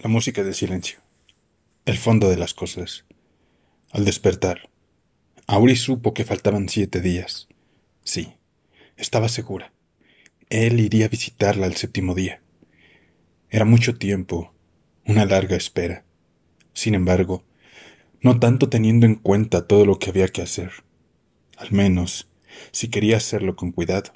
[0.00, 1.00] La música del silencio.
[1.84, 3.04] El fondo de las cosas.
[3.90, 4.70] Al despertar,
[5.48, 7.48] Auri supo que faltaban siete días.
[8.04, 8.36] Sí,
[8.96, 9.72] estaba segura.
[10.50, 12.40] Él iría a visitarla el séptimo día.
[13.50, 14.54] Era mucho tiempo,
[15.04, 16.04] una larga espera.
[16.74, 17.42] Sin embargo,
[18.20, 20.70] no tanto teniendo en cuenta todo lo que había que hacer.
[21.56, 22.28] Al menos,
[22.70, 24.12] si quería hacerlo con cuidado.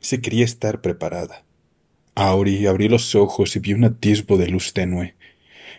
[0.00, 1.46] Si quería estar preparada.
[2.20, 5.14] Auri abrió los ojos y vio un atisbo de luz tenue.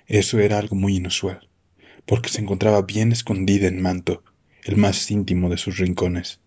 [0.07, 1.49] Eso era algo muy inusual,
[2.05, 4.23] porque se encontraba bien escondida en manto,
[4.63, 6.39] el más íntimo de sus rincones.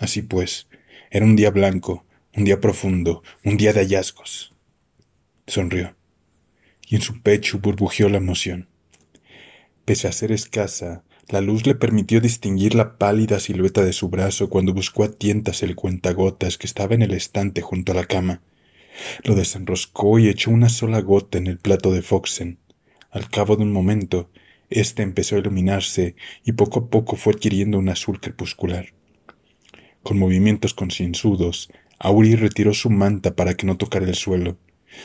[0.00, 0.66] Así pues,
[1.12, 4.56] era un día blanco, un día profundo, un día de hallazgos.
[5.46, 5.94] Sonrió,
[6.88, 8.66] y en su pecho burbujeó la emoción.
[9.84, 14.50] Pese a ser escasa, la luz le permitió distinguir la pálida silueta de su brazo
[14.50, 18.42] cuando buscó a tientas el cuentagotas que estaba en el estante junto a la cama
[19.24, 22.58] lo desenroscó y echó una sola gota en el plato de Foxen.
[23.10, 24.30] Al cabo de un momento,
[24.70, 26.14] éste empezó a iluminarse
[26.44, 28.92] y poco a poco fue adquiriendo un azul crepuscular.
[30.02, 34.56] Con movimientos concienzudos, Auri retiró su manta para que no tocara el suelo.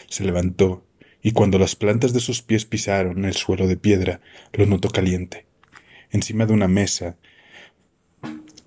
[0.08, 0.86] Se levantó,
[1.22, 5.46] y cuando las plantas de sus pies pisaron el suelo de piedra, lo notó caliente.
[6.12, 7.18] Encima de una mesa,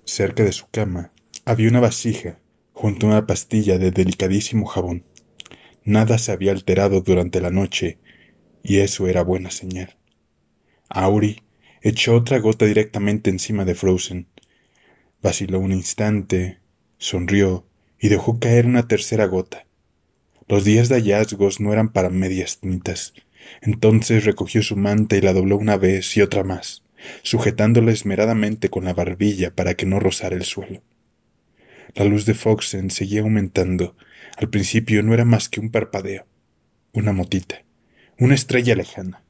[0.03, 1.11] cerca de su cama,
[1.45, 2.39] había una vasija,
[2.73, 5.03] junto a una pastilla de delicadísimo jabón.
[5.87, 7.97] Nada se había alterado durante la noche,
[8.61, 9.95] y eso era buena señal.
[10.89, 11.43] Auri
[11.81, 14.27] echó otra gota directamente encima de Frozen.
[15.21, 16.59] Vaciló un instante,
[16.97, 17.65] sonrió
[18.01, 19.65] y dejó caer una tercera gota.
[20.49, 23.13] Los días de hallazgos no eran para medias tintas.
[23.61, 26.83] Entonces recogió su manta y la dobló una vez y otra más,
[27.23, 30.81] sujetándola esmeradamente con la barbilla para que no rozara el suelo.
[31.95, 33.95] La luz de Foxen seguía aumentando
[34.37, 36.27] al principio no era más que un parpadeo,
[36.93, 37.63] una motita,
[38.19, 39.23] una estrella lejana,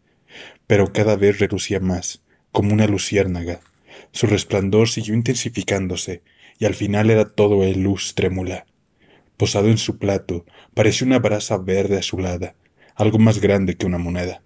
[0.67, 3.61] pero cada vez relucía más, como una luciérnaga.
[4.11, 6.23] Su resplandor siguió intensificándose,
[6.59, 8.65] y al final era todo el luz trémula.
[9.37, 12.55] Posado en su plato, parecía una brasa verde azulada,
[12.93, 14.41] algo más grande que una moneda.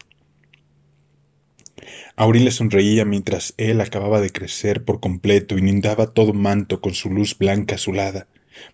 [2.15, 7.09] Auril le sonreía mientras él acababa de crecer por completo, inundaba todo manto con su
[7.09, 8.27] luz blanca azulada,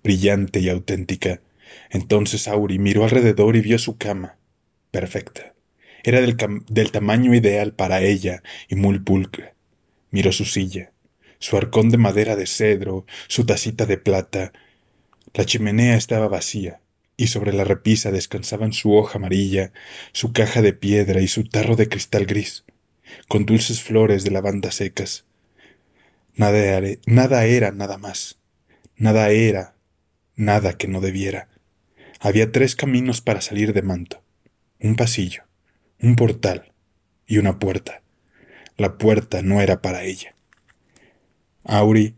[0.04, 1.40] brillante y auténtica,
[1.90, 4.38] entonces Auri miró alrededor y vio su cama.
[4.92, 5.54] Perfecta.
[6.04, 6.38] Era del,
[6.70, 9.54] del tamaño ideal para ella y muy pulcra.
[10.12, 10.92] Miró su silla,
[11.40, 14.54] su arcón de madera de cedro, su tacita de plata.
[15.34, 16.82] La chimenea estaba vacía,
[17.18, 19.74] y sobre la repisa descansaban su hoja amarilla,
[20.14, 22.64] su caja de piedra y su tarro de cristal gris,
[23.28, 25.26] con dulces flores de lavanda secas.
[26.36, 28.40] Nada era, nada era nada más.
[28.96, 29.78] Nada era
[30.38, 31.50] nada que no debiera.
[32.20, 34.24] Había tres caminos para salir de Manto.
[34.80, 35.44] Un pasillo,
[36.02, 36.74] un portal
[37.28, 38.02] y una puerta.
[38.76, 40.36] La puerta no era para ella.
[41.64, 42.16] Auri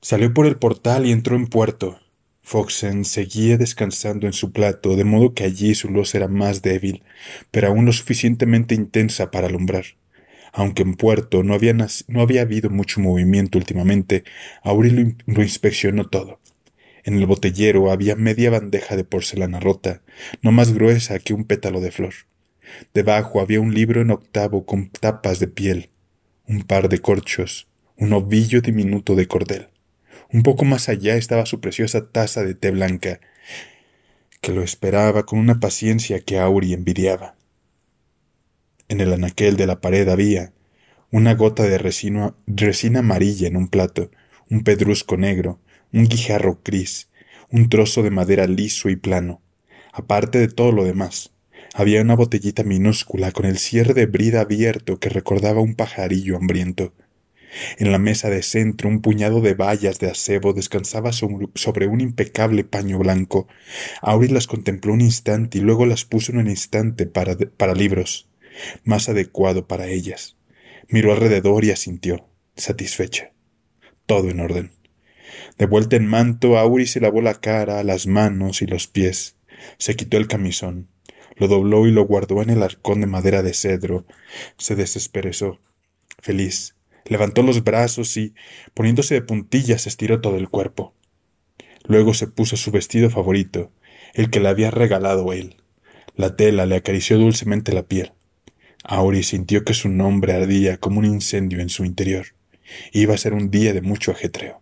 [0.00, 2.00] salió por el portal y entró en puerto.
[2.42, 7.02] Foxen seguía descansando en su plato, de modo que allí su luz era más débil,
[7.50, 9.84] pero aún lo suficientemente intensa para alumbrar.
[10.52, 14.24] Aunque en puerto no había, no había habido mucho movimiento últimamente,
[14.62, 16.40] Auri lo inspeccionó todo.
[17.08, 20.02] En el botellero había media bandeja de porcelana rota,
[20.42, 22.12] no más gruesa que un pétalo de flor.
[22.92, 25.88] Debajo había un libro en octavo con tapas de piel,
[26.46, 29.68] un par de corchos, un ovillo diminuto de cordel.
[30.30, 33.20] Un poco más allá estaba su preciosa taza de té blanca,
[34.42, 37.36] que lo esperaba con una paciencia que Auri envidiaba.
[38.88, 40.52] En el anaquel de la pared había
[41.10, 44.10] una gota de resina, resina amarilla en un plato,
[44.50, 45.58] un pedrusco negro,
[45.92, 47.08] un guijarro gris,
[47.50, 49.42] un trozo de madera liso y plano.
[49.92, 51.32] Aparte de todo lo demás,
[51.74, 56.92] había una botellita minúscula con el cierre de brida abierto que recordaba un pajarillo hambriento.
[57.78, 62.64] En la mesa de centro un puñado de bayas de acebo descansaba sobre un impecable
[62.64, 63.48] paño blanco.
[64.02, 68.28] Auri las contempló un instante y luego las puso en un instante para, para libros,
[68.84, 70.36] más adecuado para ellas.
[70.88, 73.32] Miró alrededor y asintió, satisfecha.
[74.06, 74.77] Todo en orden.
[75.58, 79.36] De vuelta en manto, Auri se lavó la cara, las manos y los pies.
[79.76, 80.88] Se quitó el camisón,
[81.36, 84.06] lo dobló y lo guardó en el arcón de madera de cedro.
[84.56, 85.60] Se desesperezó.
[86.20, 86.76] Feliz.
[87.06, 88.34] Levantó los brazos y,
[88.74, 90.94] poniéndose de puntillas, estiró todo el cuerpo.
[91.84, 93.72] Luego se puso su vestido favorito,
[94.14, 95.56] el que le había regalado él.
[96.16, 98.12] La tela le acarició dulcemente la piel.
[98.84, 102.26] Auri sintió que su nombre ardía como un incendio en su interior.
[102.92, 104.60] Iba a ser un día de mucho ajetreo.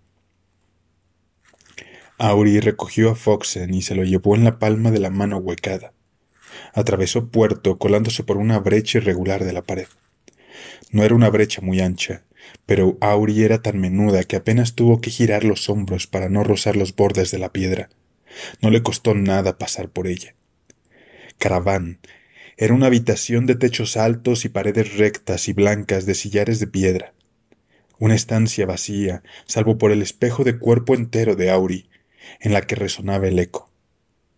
[2.19, 5.93] Auri recogió a Foxen y se lo llevó en la palma de la mano huecada.
[6.73, 9.89] Atravesó puerto colándose por una brecha irregular de la pared.
[10.91, 12.25] No era una brecha muy ancha,
[12.65, 16.75] pero Auri era tan menuda que apenas tuvo que girar los hombros para no rozar
[16.75, 17.91] los bordes de la piedra.
[18.63, 20.35] No le costó nada pasar por ella.
[21.37, 21.99] Caraván
[22.57, 27.13] era una habitación de techos altos y paredes rectas y blancas de sillares de piedra.
[27.99, 31.91] Una estancia vacía, salvo por el espejo de cuerpo entero de Auri,
[32.41, 33.71] en la que resonaba el eco.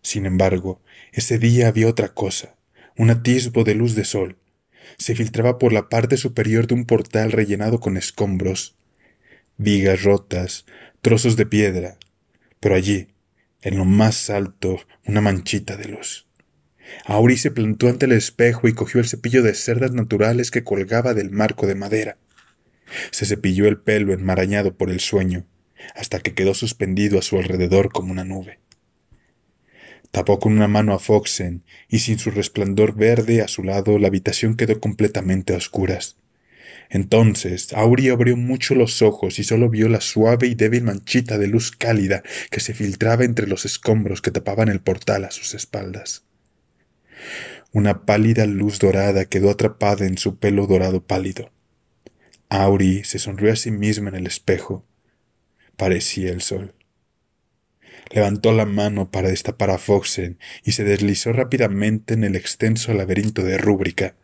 [0.02, 0.80] Sin embargo,
[1.12, 2.56] ese día había otra cosa,
[2.96, 4.38] un atisbo de luz de sol.
[4.96, 8.76] Se filtraba por la parte superior de un portal rellenado con escombros,
[9.56, 10.66] vigas rotas,
[11.02, 11.98] trozos de piedra,
[12.60, 13.08] pero allí,
[13.62, 16.26] en lo más alto, una manchita de luz.
[17.04, 21.14] Auri se plantó ante el espejo y cogió el cepillo de cerdas naturales que colgaba
[21.14, 22.16] del marco de madera.
[23.10, 25.44] Se cepilló el pelo enmarañado por el sueño,
[25.94, 28.60] hasta que quedó suspendido a su alrededor como una nube.
[30.10, 34.08] Tapó con una mano a Foxen, y sin su resplandor verde a su lado la
[34.08, 36.16] habitación quedó completamente a oscuras.
[36.90, 41.46] Entonces Auri abrió mucho los ojos y solo vio la suave y débil manchita de
[41.46, 46.24] luz cálida que se filtraba entre los escombros que tapaban el portal a sus espaldas.
[47.72, 51.50] Una pálida luz dorada quedó atrapada en su pelo dorado pálido.
[52.48, 54.86] Auri se sonrió a sí misma en el espejo.
[55.78, 56.74] Parecía el sol.
[58.10, 63.44] Levantó la mano para destapar a Foxen y se deslizó rápidamente en el extenso laberinto
[63.44, 64.16] de rúbrica.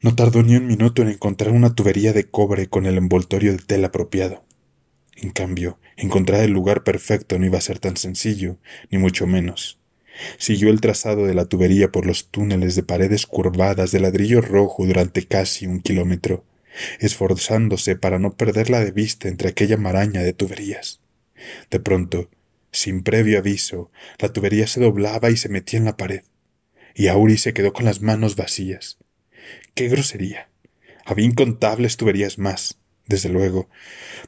[0.00, 3.58] No tardó ni un minuto en encontrar una tubería de cobre con el envoltorio de
[3.58, 4.42] tela apropiado.
[5.16, 8.56] En cambio, encontrar el lugar perfecto no iba a ser tan sencillo,
[8.90, 9.80] ni mucho menos.
[10.38, 14.86] Siguió el trazado de la tubería por los túneles de paredes curvadas de ladrillo rojo
[14.86, 16.46] durante casi un kilómetro,
[16.98, 21.00] esforzándose para no perderla de vista entre aquella maraña de tuberías.
[21.70, 22.28] De pronto,
[22.72, 26.22] sin previo aviso, la tubería se doblaba y se metía en la pared,
[26.94, 28.98] y Auri se quedó con las manos vacías.
[29.74, 30.50] ¡Qué grosería!
[31.04, 33.68] Había incontables tuberías más, desde luego,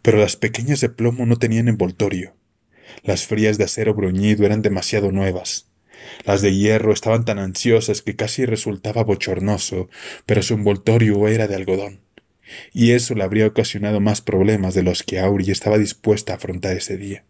[0.02, 2.34] pero las pequeñas de plomo no tenían envoltorio.
[3.04, 5.68] Las frías de acero bruñido eran demasiado nuevas.
[6.24, 9.88] Las de hierro estaban tan ansiosas que casi resultaba bochornoso,
[10.26, 12.00] pero su envoltorio era de algodón
[12.72, 16.76] y eso le habría ocasionado más problemas de los que Auri estaba dispuesta a afrontar
[16.76, 17.24] ese día.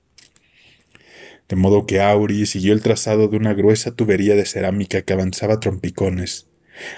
[1.49, 5.55] De modo que Auri siguió el trazado de una gruesa tubería de cerámica que avanzaba
[5.55, 6.49] a trompicones.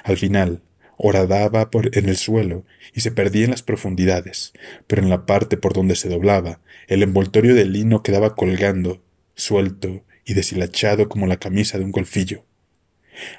[0.04, 0.62] Al final,
[0.96, 4.52] horadaba por en el suelo y se perdía en las profundidades,
[4.86, 9.02] pero en la parte por donde se doblaba, el envoltorio de lino quedaba colgando,
[9.34, 12.44] suelto y deshilachado como la camisa de un golfillo.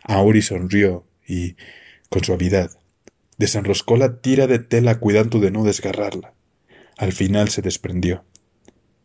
[0.04, 1.56] Auri sonrió y,
[2.10, 2.72] con suavidad,
[3.38, 6.34] Desenroscó la tira de tela cuidando de no desgarrarla.
[6.98, 8.24] Al final se desprendió.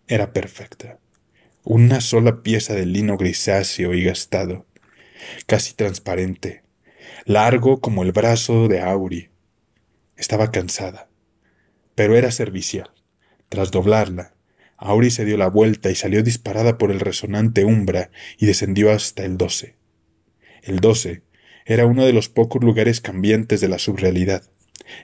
[0.07, 0.99] Era perfecta.
[1.65, 4.67] Una sola pieza de lino grisáceo y gastado,
[5.47, 6.63] casi transparente,
[7.27, 9.31] largo como el brazo de Auri.
[10.17, 11.09] Estaba cansada,
[11.95, 12.91] pero era servicial.
[13.49, 14.35] Tras doblarla,
[14.77, 19.25] Auri se dio la vuelta y salió disparada por el resonante umbra y descendió hasta
[19.25, 19.77] el doce.
[20.63, 21.23] El doce
[21.67, 24.43] era uno de los pocos lugares cambiantes de la subrealidad.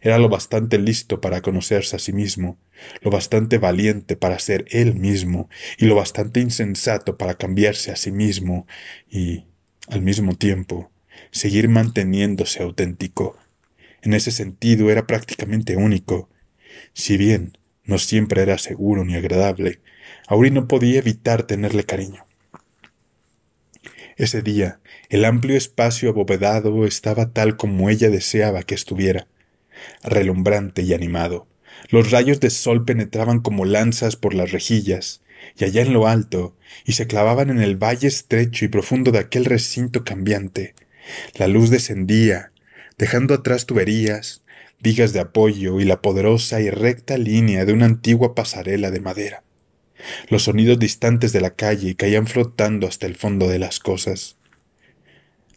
[0.03, 2.58] Era lo bastante listo para conocerse a sí mismo,
[3.03, 5.49] lo bastante valiente para ser él mismo,
[5.79, 8.67] y lo bastante insensato para cambiarse a sí mismo
[9.11, 9.44] y,
[9.88, 10.91] al mismo tiempo,
[11.31, 13.39] seguir manteniéndose auténtico.
[14.03, 16.29] En ese sentido era prácticamente único.
[16.93, 19.81] Si bien no siempre era seguro ni agradable,
[20.27, 22.25] Auri no podía evitar tenerle cariño.
[24.17, 24.81] Ese día,
[25.11, 29.27] el amplio espacio abovedado estaba tal como ella deseaba que estuviera,
[30.03, 31.46] relumbrante y animado.
[31.91, 35.20] Los rayos de sol penetraban como lanzas por las rejillas,
[35.58, 36.56] y allá en lo alto,
[36.87, 40.75] y se clavaban en el valle estrecho y profundo de aquel recinto cambiante.
[41.35, 42.53] La luz descendía,
[42.96, 44.43] dejando atrás tuberías,
[44.81, 49.43] vigas de apoyo y la poderosa y recta línea de una antigua pasarela de madera.
[50.29, 54.36] Los sonidos distantes de la calle caían flotando hasta el fondo de las cosas.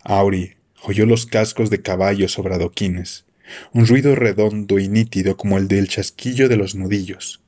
[0.04, 3.26] Auri oyó los cascos de caballos sobre adoquines,
[3.74, 7.42] un ruido redondo y nítido como el del chasquillo de los nudillos.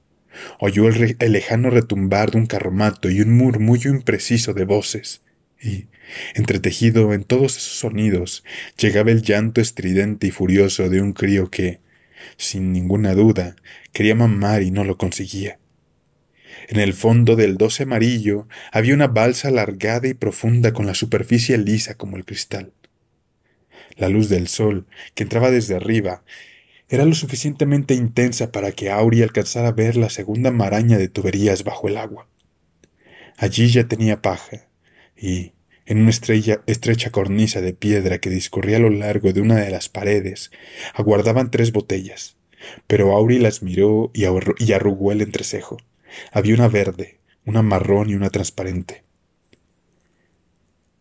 [0.60, 5.22] Oyó el, el, lejano retumbar de un carromato y un murmullo impreciso de voces,
[5.62, 5.88] y,
[6.34, 8.44] entretejido en todos esos sonidos,
[8.78, 11.80] llegaba el llanto estridente y furioso de un crío que,
[12.38, 13.56] sin ninguna duda,
[13.94, 15.60] quería mamar y no lo conseguía.
[16.68, 21.58] En el fondo del doce amarillo había una balsa alargada y profunda con la superficie
[21.58, 22.72] lisa como el cristal.
[23.98, 26.24] La luz del sol, que entraba desde arriba,
[26.90, 31.64] era lo suficientemente intensa para que Auri alcanzara a ver la segunda maraña de tuberías
[31.64, 32.28] bajo el agua.
[33.38, 34.68] Allí ya tenía paja,
[35.16, 35.54] y,
[35.86, 39.90] En una estrecha cornisa de piedra que discurría a lo largo de una de las
[39.90, 40.52] paredes,
[40.94, 42.38] aguardaban tres botellas,
[42.88, 44.24] pero Auri las miró y
[44.74, 45.78] arrugó el entrecejo.
[46.32, 49.04] Había una verde, una marrón y una transparente.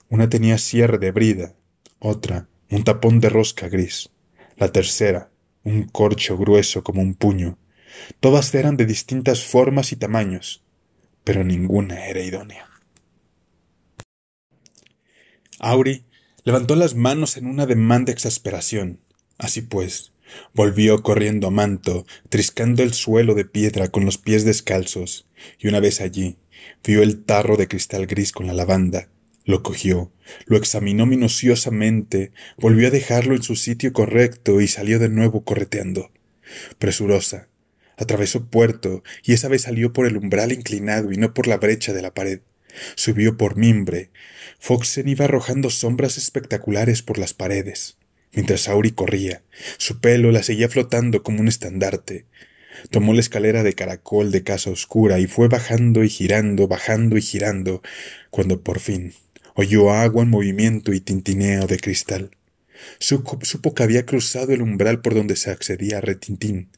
[0.09, 1.55] Una tenía cierre de brida,
[1.99, 4.11] otra un tapón de rosca gris,
[4.57, 5.31] la tercera
[5.65, 7.59] un corcho grueso como un puño.
[8.21, 10.63] Todas eran de distintas formas y tamaños,
[11.25, 12.67] pero ninguna era idónea.
[15.59, 16.07] Auri
[16.45, 19.01] levantó las manos en un ademán de exasperación.
[19.37, 20.13] Así pues,
[20.55, 25.27] volvió corriendo a manto, triscando el suelo de piedra con los pies descalzos,
[25.59, 26.39] y una vez allí,
[26.85, 29.09] vio el tarro de cristal gris con la lavanda,
[29.45, 30.13] lo cogió,
[30.47, 36.13] lo examinó minuciosamente, volvió a dejarlo en su sitio correcto y salió de nuevo correteando.
[36.79, 37.49] Presurosa,
[37.97, 41.93] atravesó puerto y esa vez salió por el umbral inclinado y no por la brecha
[41.93, 42.41] de la pared.
[42.95, 44.11] Subió por mimbre.
[44.59, 47.99] Foxen iba arrojando sombras espectaculares por las paredes.
[48.33, 49.43] Mientras Auri corría,
[49.77, 52.27] su pelo la seguía flotando como un estandarte.
[52.91, 57.23] Tomó la escalera de caracol de casa oscura y fue bajando y girando, bajando y
[57.23, 57.83] girando,
[58.31, 59.13] cuando por fin
[59.55, 62.31] oyó agua en movimiento y tintineo de cristal.
[62.99, 66.71] Supo, que había cruzado el umbral por donde se accedía a Retintín.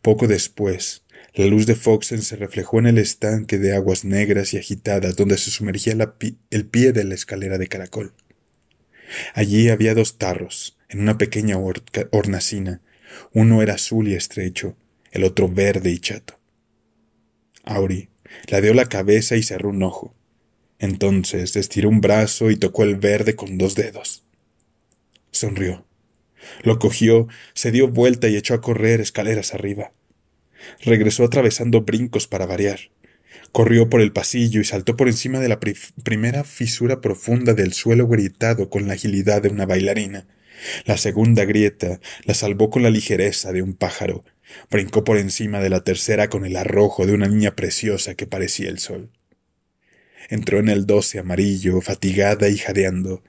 [0.00, 1.02] Poco después,
[1.34, 5.36] la luz de Foxen se reflejó en el estanque de aguas negras y agitadas donde
[5.36, 5.94] se sumergía
[6.50, 8.14] el pie de la escalera de caracol.
[9.34, 11.56] Allí había dos tarros, en una pequeña
[12.10, 12.80] hornacina.
[13.32, 14.76] Uno era azul y estrecho,
[15.10, 16.38] el otro verde y chato.
[17.64, 18.08] Auri
[18.48, 20.14] ladeó la cabeza y cerró un ojo.
[20.78, 24.24] Entonces estiró un brazo y tocó el verde con dos dedos.
[25.30, 25.86] Sonrió.
[26.62, 29.92] Lo cogió, se dio vuelta y echó a correr escaleras arriba.
[30.84, 32.80] Regresó atravesando brincos para variar.
[33.52, 38.08] Corrió por el pasillo y saltó por encima de la primera fisura profunda del suelo
[38.08, 40.26] gritado con la agilidad de una bailarina.
[40.84, 44.24] La segunda grieta la salvó con la ligereza de un pájaro.
[44.70, 48.68] Brincó por encima de la tercera con el arrojo de una niña preciosa que parecía
[48.68, 49.10] el sol.
[50.28, 53.22] Entró en el doce amarillo, fatigada y jadeando.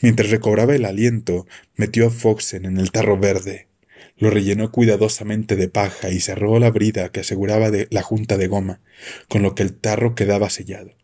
[0.00, 3.68] Mientras recobraba el aliento, metió a Foxen en el tarro verde.
[4.16, 8.80] Lo rellenó cuidadosamente de paja y cerró la brida que aseguraba la junta de goma,
[9.28, 10.94] con lo que el tarro quedaba sellado.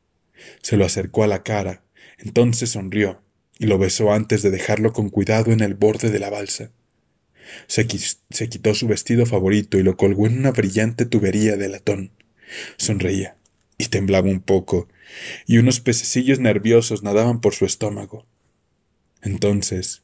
[0.63, 1.83] Se lo acercó a la cara,
[2.19, 3.23] entonces sonrió
[3.61, 6.71] y lo besó antes de dejarlo con cuidado en el borde de la balsa.
[7.67, 7.87] Se,
[8.31, 12.11] se quitó su vestido favorito y lo colgó en una brillante tubería de latón.
[12.79, 13.37] Sonreía
[13.77, 14.89] y temblaba un poco,
[15.47, 18.27] y unos pececillos nerviosos nadaban por su estómago.
[19.23, 20.03] Entonces,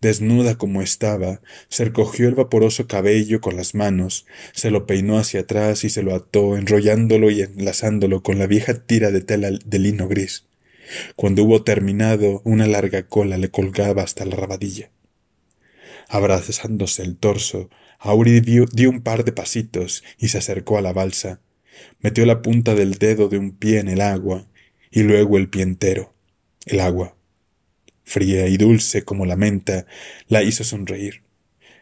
[0.00, 5.40] desnuda como estaba, se recogió el vaporoso cabello con las manos, se lo peinó hacia
[5.40, 9.78] atrás y se lo ató, enrollándolo y enlazándolo con la vieja tira de tela de
[9.78, 10.44] lino gris.
[11.16, 14.90] Cuando hubo terminado, una larga cola le colgaba hasta la rabadilla.
[16.08, 20.92] Abrazándose el torso, Auri dio, dio un par de pasitos y se acercó a la
[20.92, 21.40] balsa,
[22.00, 24.46] metió la punta del dedo de un pie en el agua
[24.90, 26.14] y luego el pie entero.
[26.66, 27.16] El agua,
[28.04, 29.86] fría y dulce como la menta,
[30.28, 31.22] la hizo sonreír.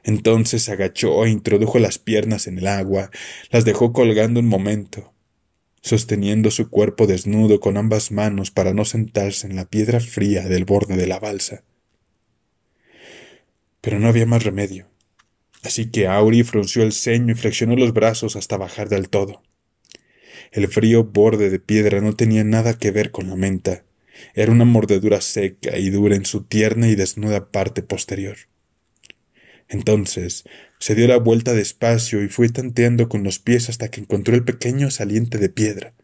[0.04, 3.10] Entonces se agachó e introdujo las piernas en el agua,
[3.50, 5.13] las dejó colgando un momento,
[5.84, 10.64] sosteniendo su cuerpo desnudo con ambas manos para no sentarse en la piedra fría del
[10.64, 11.62] borde de la balsa.
[13.82, 14.88] Pero no había más remedio.
[15.62, 19.42] Así que Auri frunció el ceño y flexionó los brazos hasta bajar del todo.
[20.52, 23.84] El frío borde de piedra no tenía nada que ver con la menta.
[24.32, 28.38] Era una mordedura seca y dura en su tierna y desnuda parte posterior.
[29.68, 30.44] Entonces
[30.78, 34.44] se dio la vuelta despacio y fue tanteando con los pies hasta que encontró el
[34.44, 35.94] pequeño saliente de piedra.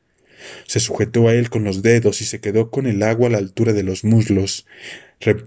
[0.66, 3.38] Se sujetó a él con los dedos y se quedó con el agua a la
[3.38, 4.66] altura de los muslos.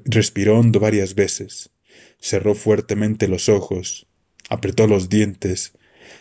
[0.06, 1.72] respiró hondo varias veces.
[2.20, 4.08] Cerró fuertemente los ojos,
[4.50, 5.74] apretó los dientes,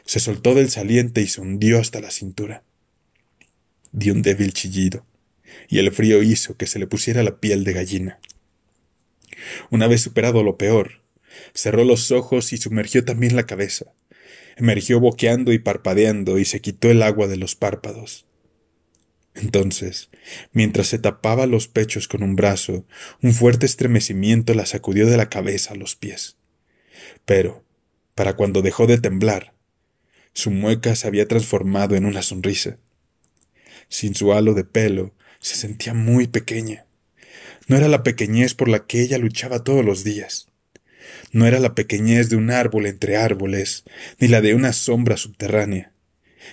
[0.04, 2.64] se soltó del saliente y se hundió hasta la cintura
[3.92, 5.04] dio un débil chillido,
[5.68, 8.18] y el frío hizo que se le pusiera la piel de gallina.
[9.70, 11.01] Una vez superado lo peor,
[11.54, 13.86] cerró los ojos y sumergió también la cabeza.
[14.56, 18.26] Emergió boqueando y parpadeando y se quitó el agua de los párpados.
[19.34, 20.10] Entonces,
[20.52, 22.84] mientras se tapaba los pechos con un brazo,
[23.22, 26.36] un fuerte estremecimiento la sacudió de la cabeza a los pies.
[27.24, 27.64] Pero,
[28.14, 29.54] para cuando dejó de temblar,
[30.34, 32.78] su mueca se había transformado en una sonrisa
[33.92, 36.86] sin su halo de pelo, se sentía muy pequeña.
[37.68, 40.48] No era la pequeñez por la que ella luchaba todos los días.
[41.32, 43.84] No era la pequeñez de un árbol entre árboles,
[44.20, 45.92] ni la de una sombra subterránea.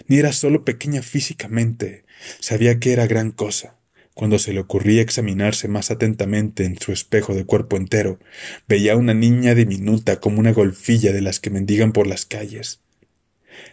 [0.07, 2.05] Ni era solo pequeña físicamente,
[2.39, 3.75] sabía que era gran cosa,
[4.13, 8.19] Cuando se le ocurría examinarse más atentamente en su espejo de cuerpo entero,
[8.67, 12.81] veía a una niña diminuta como una golfilla de las que mendigan por las calles.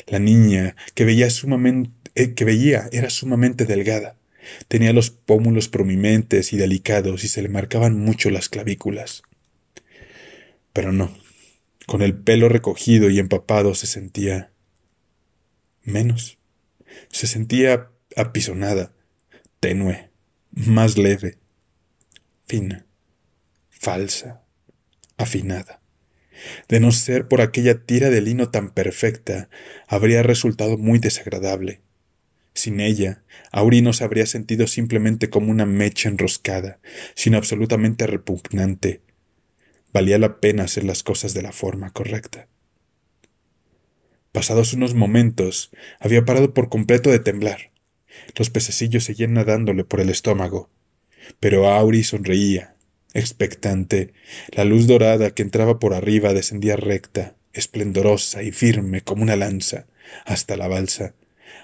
[0.06, 4.16] La niña que veía eh, que veía era sumamente delgada.
[4.68, 9.22] Tenía los pómulos prominentes y delicados y se le marcaban mucho las clavículas.
[10.76, 11.10] Pero no,
[11.86, 14.52] con el pelo recogido y empapado se sentía
[15.84, 16.36] menos.
[17.10, 18.92] Se sentía apisonada,
[19.58, 20.10] tenue,
[20.50, 21.38] más leve,
[22.46, 22.84] fina,
[23.70, 24.42] falsa,
[25.16, 25.80] afinada.
[26.68, 29.48] De no ser por aquella tira de lino tan perfecta,
[29.88, 31.80] habría resultado muy desagradable.
[32.52, 36.80] Sin ella, Auri no se habría sentido simplemente como una mecha enroscada,
[37.14, 39.05] sino absolutamente repugnante.
[39.96, 42.48] Valía la pena hacer las cosas de la forma correcta.
[44.30, 47.70] Pasados unos momentos, había parado por completo de temblar.
[48.36, 50.68] Los pececillos seguían nadándole por el estómago.
[51.40, 52.76] Pero Auri sonreía,
[53.14, 54.12] expectante.
[54.48, 59.86] La luz dorada que entraba por arriba descendía recta, esplendorosa y firme como una lanza,
[60.26, 61.14] hasta la balsa.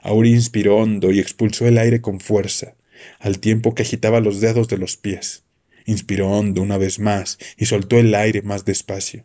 [0.01, 2.77] Auri inspiró hondo y expulsó el aire con fuerza,
[3.19, 5.45] al tiempo que agitaba los dedos de los pies.
[5.87, 9.25] Inspiró hondo una vez más y soltó el aire más despacio.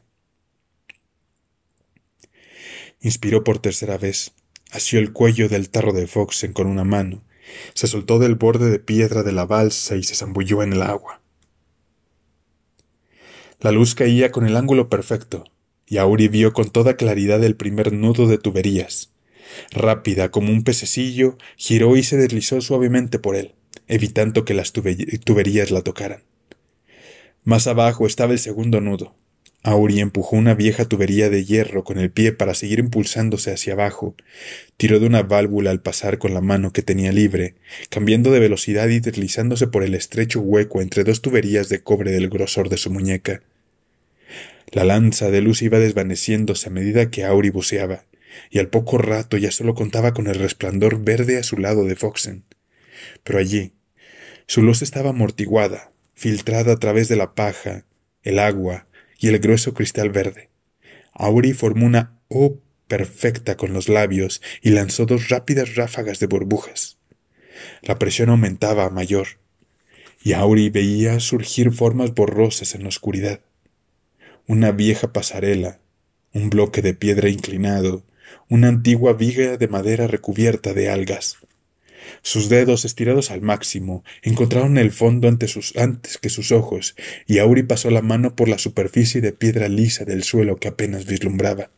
[3.01, 4.33] Inspiró por tercera vez,
[4.71, 7.23] asió el cuello del tarro de Foxen con una mano,
[7.73, 11.21] se soltó del borde de piedra de la balsa y se zambulló en el agua.
[13.59, 15.45] La luz caía con el ángulo perfecto,
[15.85, 19.13] y Auri vio con toda claridad el primer nudo de tuberías.
[19.71, 23.55] Rápida como un pececillo, giró y se deslizó suavemente por él,
[23.87, 26.23] evitando que las tuberías la tocaran.
[27.47, 29.15] Más abajo estaba el segundo nudo,
[29.63, 34.17] Auri empujó una vieja tubería de hierro con el pie para seguir impulsándose hacia abajo.
[34.75, 37.55] Tiró de una válvula al pasar con la mano que tenía libre,
[37.89, 42.27] cambiando de velocidad y deslizándose por el estrecho hueco entre dos tuberías de cobre del
[42.27, 43.41] grosor de su muñeca.
[44.73, 48.03] La lanza de luz iba desvaneciéndose a medida que Auri buceaba,
[48.51, 51.95] y al poco rato ya solo contaba con el resplandor verde a su lado de
[51.95, 52.43] Foxen.
[53.23, 53.71] Pero allí,
[54.47, 57.85] su luz estaba amortiguada, filtrada a través de la paja,
[58.23, 58.87] el agua,
[59.19, 60.49] y el grueso cristal verde.
[61.13, 66.97] Auri formó una O perfecta con los labios y lanzó dos rápidas ráfagas de burbujas.
[67.83, 69.27] La presión aumentaba a mayor,
[70.23, 73.41] y Auri veía surgir formas borrosas en la oscuridad.
[74.47, 75.79] Una vieja pasarela,
[76.33, 78.03] un bloque de piedra inclinado,
[78.49, 81.37] una antigua viga de madera recubierta de algas.
[82.21, 87.89] Sus dedos, estirados al máximo, encontraron el fondo antes que sus ojos, y Auri pasó
[87.89, 91.71] la mano por la superficie de piedra lisa del suelo que apenas vislumbraba.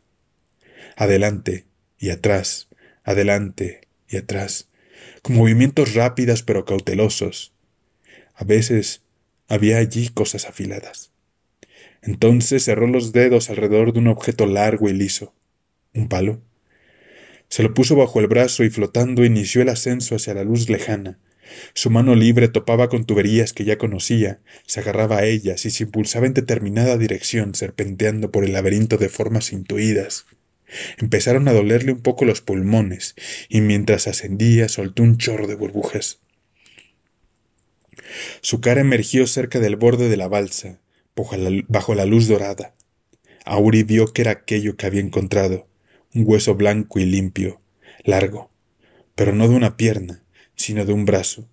[0.96, 1.66] Adelante
[1.98, 2.70] y atrás,
[3.04, 4.70] adelante y atrás,
[5.22, 7.54] con movimientos rápidos pero cautelosos.
[8.36, 9.04] A veces
[9.48, 11.12] había allí cosas afiladas.
[12.02, 15.34] Entonces cerró los dedos alrededor de un objeto largo y liso.
[15.94, 16.42] ¿Un palo?
[17.50, 21.20] Se lo puso bajo el brazo y flotando inició el ascenso hacia la luz lejana.
[21.74, 25.84] Su mano libre topaba con tuberías que ya conocía, se agarraba a ellas y se
[25.84, 30.26] impulsaba en determinada dirección, serpenteando por el laberinto de formas intuidas.
[31.00, 33.16] Empezaron a dolerle un poco los pulmones,
[33.50, 36.20] y mientras ascendía soltó un chorro de burbujas.
[38.42, 40.80] Su cara emergió cerca del borde de la balsa,
[41.68, 42.76] bajo la luz dorada.
[43.46, 45.69] Auri vio que era aquello que había encontrado,
[46.14, 47.62] un hueso blanco y limpio,
[48.04, 48.52] largo,
[49.16, 50.24] pero no de una pierna,
[50.56, 51.48] sino de un brazo,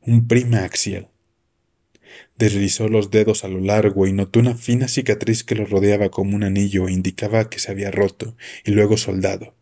[0.00, 1.08] un prima axial.
[2.36, 6.36] Deslizó los dedos a lo largo y notó una fina cicatriz que lo rodeaba como
[6.36, 9.54] un anillo e indicaba que se había roto y luego soldado.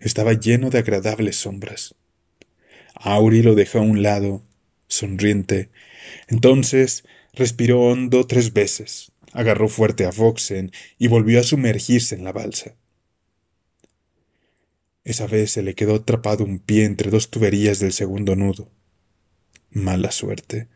[0.00, 1.94] Estaba lleno de agradables sombras.
[2.94, 4.42] Auri lo dejó a un lado,
[4.88, 5.70] sonriente.
[6.28, 12.32] Entonces respiró hondo tres veces, agarró fuerte a Foxen y volvió a sumergirse en la
[12.32, 12.74] balsa.
[15.06, 18.72] Esa vez se le quedó atrapado un pie entre dos tuberías del segundo nudo.
[19.70, 20.66] Mala suerte.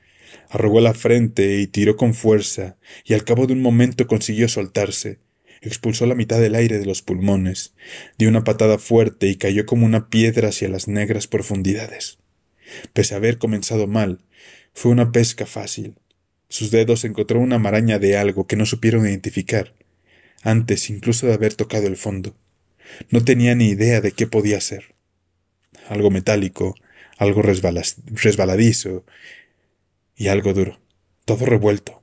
[0.48, 5.18] Arrugó la frente y tiró con fuerza, y al cabo de un momento consiguió soltarse.
[5.62, 7.74] Expulsó la mitad del aire de los pulmones,
[8.18, 12.18] dio una patada fuerte y cayó como una piedra hacia las negras profundidades.
[12.92, 14.20] Pese a haber comenzado mal,
[14.72, 15.96] fue una pesca fácil.
[16.48, 19.74] Sus dedos encontró una maraña de algo que no supieron identificar,
[20.42, 22.36] antes incluso de haber tocado el fondo.
[23.08, 24.94] No tenía ni idea de qué podía ser.
[25.88, 26.74] Algo metálico,
[27.18, 29.04] algo resbaladizo
[30.16, 30.80] y algo duro,
[31.24, 32.02] todo revuelto.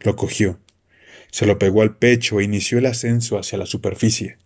[0.00, 0.60] Lo cogió,
[1.30, 4.38] se lo pegó al pecho e inició el ascenso hacia la superficie.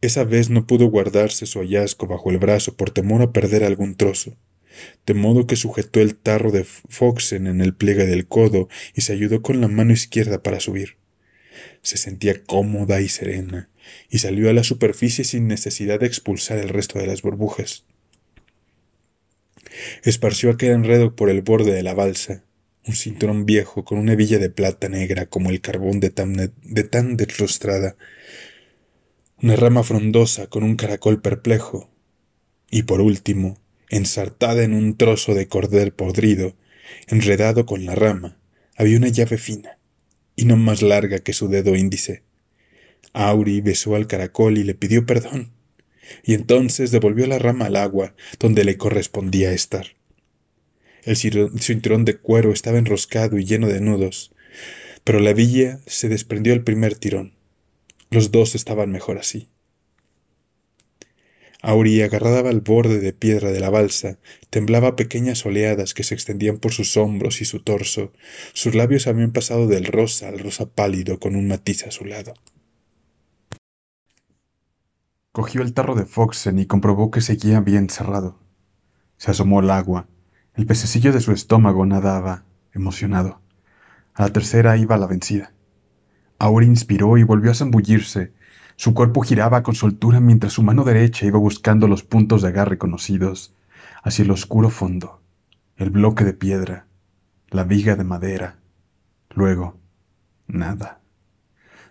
[0.00, 3.94] Esa vez no pudo guardarse su hallazgo bajo el brazo por temor a perder algún
[3.94, 4.36] trozo.
[5.06, 9.12] de modo que sujetó el tarro de Foxen en el pliegue del codo y se
[9.12, 10.96] ayudó con la mano izquierda para subir.
[11.82, 13.68] Se sentía cómoda y serena,
[14.08, 17.84] y salió a la superficie sin necesidad de expulsar el resto de las burbujas.
[20.04, 22.44] Esparció aquel enredo por el borde de la balsa,
[22.86, 26.84] un cinturón viejo con una hebilla de plata negra como el carbón de tan, de
[26.84, 27.96] tan deslustrada,
[29.40, 31.90] una rama frondosa con un caracol perplejo,
[32.70, 36.56] y por último, ensartada en un trozo de cordel podrido,
[37.08, 38.38] enredado con la rama,
[38.76, 39.78] había una llave fina,
[40.36, 42.22] y no más larga que su dedo índice.
[43.12, 45.52] Auri besó al caracol y le pidió perdón,
[46.24, 49.86] y entonces devolvió la rama al agua donde le correspondía estar.
[51.04, 54.32] El cinturón de cuero estaba enroscado y lleno de nudos,
[55.04, 57.34] pero la villa se desprendió al primer tirón.
[58.10, 59.48] Los dos estaban mejor así.
[61.64, 64.18] Auri, agarrada al borde de piedra de la balsa,
[64.50, 68.12] temblaba pequeñas oleadas que se extendían por sus hombros y su torso.
[68.52, 72.34] Sus labios habían pasado del rosa al rosa pálido con un matiz azulado.
[75.30, 78.40] Cogió el tarro de Foxen y comprobó que seguía bien cerrado.
[79.16, 80.08] Se asomó al agua.
[80.56, 82.44] El pececillo de su estómago nadaba,
[82.74, 83.40] emocionado.
[84.14, 85.54] A la tercera iba la vencida.
[86.38, 88.32] Ahora inspiró y volvió a zambullirse.
[88.76, 92.78] Su cuerpo giraba con soltura mientras su mano derecha iba buscando los puntos de agarre
[92.78, 93.54] conocidos,
[94.02, 95.22] hacia el oscuro fondo,
[95.76, 96.86] el bloque de piedra,
[97.48, 98.58] la viga de madera.
[99.30, 99.78] Luego,
[100.46, 101.00] nada.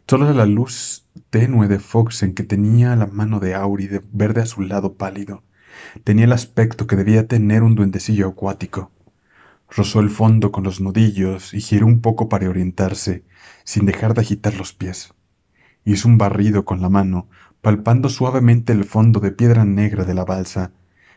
[0.08, 4.42] Solo la luz tenue de Fox en que tenía la mano de Auri de verde
[4.42, 5.44] azulado pálido
[6.04, 8.92] Tenía el aspecto que debía tener un duendecillo acuático.
[9.70, 13.24] Rozó el fondo con los nudillos y giró un poco para orientarse,
[13.64, 15.14] sin dejar de agitar los pies.
[15.84, 17.28] Hizo un barrido con la mano,
[17.62, 20.72] palpando suavemente el fondo de piedra negra de la balsa.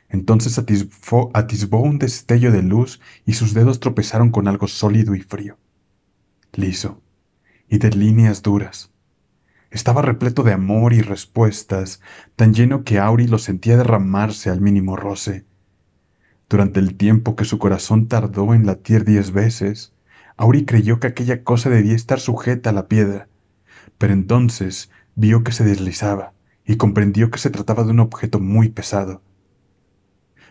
[0.09, 5.59] Entonces atisbó un destello de luz y sus dedos tropezaron con algo sólido y frío,
[6.53, 7.03] liso,
[7.69, 8.91] y de líneas duras.
[9.71, 12.01] Estaba repleto de amor y respuestas,
[12.37, 15.47] tan lleno que Auri lo sentía derramarse al mínimo roce.
[16.49, 19.93] Durante el tiempo que su corazón tardó en latir diez veces,
[20.37, 23.29] Auri creyó que aquella cosa debía estar sujeta a la piedra,
[23.99, 26.33] pero entonces vio que se deslizaba
[26.67, 29.23] y comprendió que se trataba de un objeto muy pesado.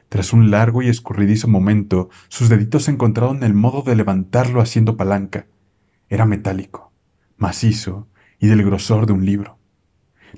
[0.10, 5.48] Tras un largo y escurridizo momento, sus deditos encontraron el modo de levantarlo haciendo palanca.
[6.08, 6.92] Era metálico,
[7.38, 8.08] macizo
[8.40, 9.58] y del grosor de un libro.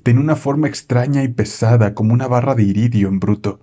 [0.04, 3.60] Tenía una forma extraña y pesada como una barra de iridio en bruto.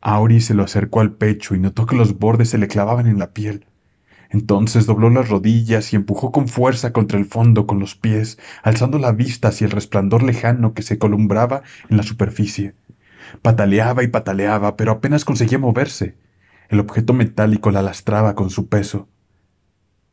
[0.00, 3.18] Auri se lo acercó al pecho y notó que los bordes se le clavaban en
[3.18, 3.66] la piel.
[4.30, 8.98] Entonces dobló las rodillas y empujó con fuerza contra el fondo con los pies, alzando
[8.98, 12.74] la vista hacia el resplandor lejano que se columbraba en la superficie.
[13.42, 16.16] Pataleaba y pataleaba, pero apenas conseguía moverse.
[16.68, 19.08] El objeto metálico la lastraba con su peso.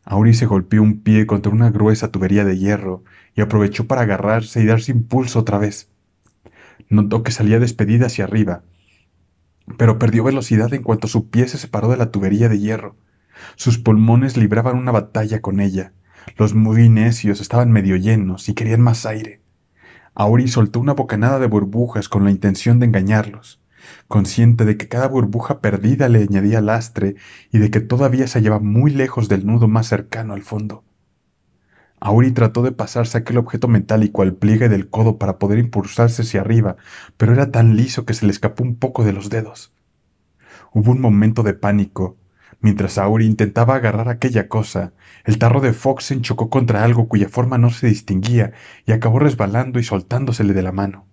[0.06, 3.04] Auri se golpeó un pie contra una gruesa tubería de hierro
[3.36, 5.90] y aprovechó para agarrarse y darse impulso otra vez.
[6.90, 8.64] Notó que salía despedida hacia arriba,
[9.78, 12.96] pero perdió velocidad en cuanto su pie se separó de la tubería de hierro.
[13.56, 15.94] Sus pulmones libraban una batalla con ella.
[16.38, 19.42] Los muy necios estaban medio llenos y querían más aire.
[20.14, 23.60] Auri soltó una bocanada de burbujas con la intención de engañarlos
[24.08, 27.16] consciente de que cada burbuja perdida le añadía lastre
[27.52, 30.84] y de que todavía se hallaba muy lejos del nudo más cercano al fondo.
[32.00, 36.42] Auri trató de pasarse aquel objeto metálico al pliegue del codo para poder impulsarse hacia
[36.42, 36.76] arriba,
[37.18, 39.74] pero era tan liso que se le escapó un poco de los dedos.
[40.74, 42.18] Hubo un momento de pánico.
[42.60, 47.30] Mientras Auri intentaba agarrar aquella cosa, el tarro de Fox se chocó contra algo cuya
[47.30, 48.54] forma no se distinguía
[48.86, 51.08] y acabó resbalando y soltándosele de la mano.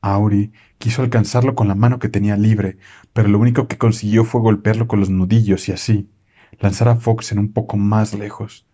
[0.00, 2.78] Auri quiso alcanzarlo con la mano que tenía libre,
[3.12, 6.10] pero lo único que consiguió fue golpearlo con los nudillos y así
[6.58, 8.66] lanzar a Fox en un poco más lejos.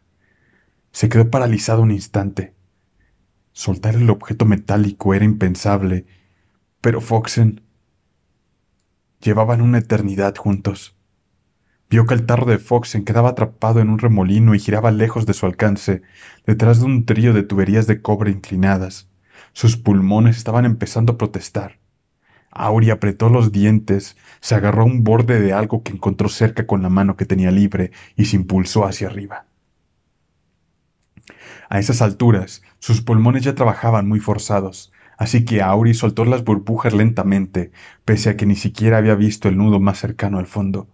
[0.93, 2.55] Se quedó paralizado un instante.
[3.53, 6.07] Soltar el objeto metálico era impensable,
[6.81, 7.63] pero Foxen
[9.21, 10.96] llevaban una eternidad juntos.
[11.89, 15.35] Vio que el tarro de Foxen quedaba atrapado en un remolino y giraba lejos de
[15.35, 16.03] su alcance,
[16.45, 19.09] detrás de un trío de tuberías de cobre inclinadas.
[19.53, 21.79] Sus pulmones estaban empezando a protestar.
[22.51, 26.83] Auri apretó los dientes, se agarró a un borde de algo que encontró cerca con
[26.83, 29.47] la mano que tenía libre y se impulsó hacia arriba.
[31.69, 36.95] A esas alturas, sus pulmones ya trabajaban muy forzados, así que Auri soltó las burbujas
[36.95, 37.71] lentamente,
[38.05, 40.89] pese a que ni siquiera había visto el nudo más cercano al fondo.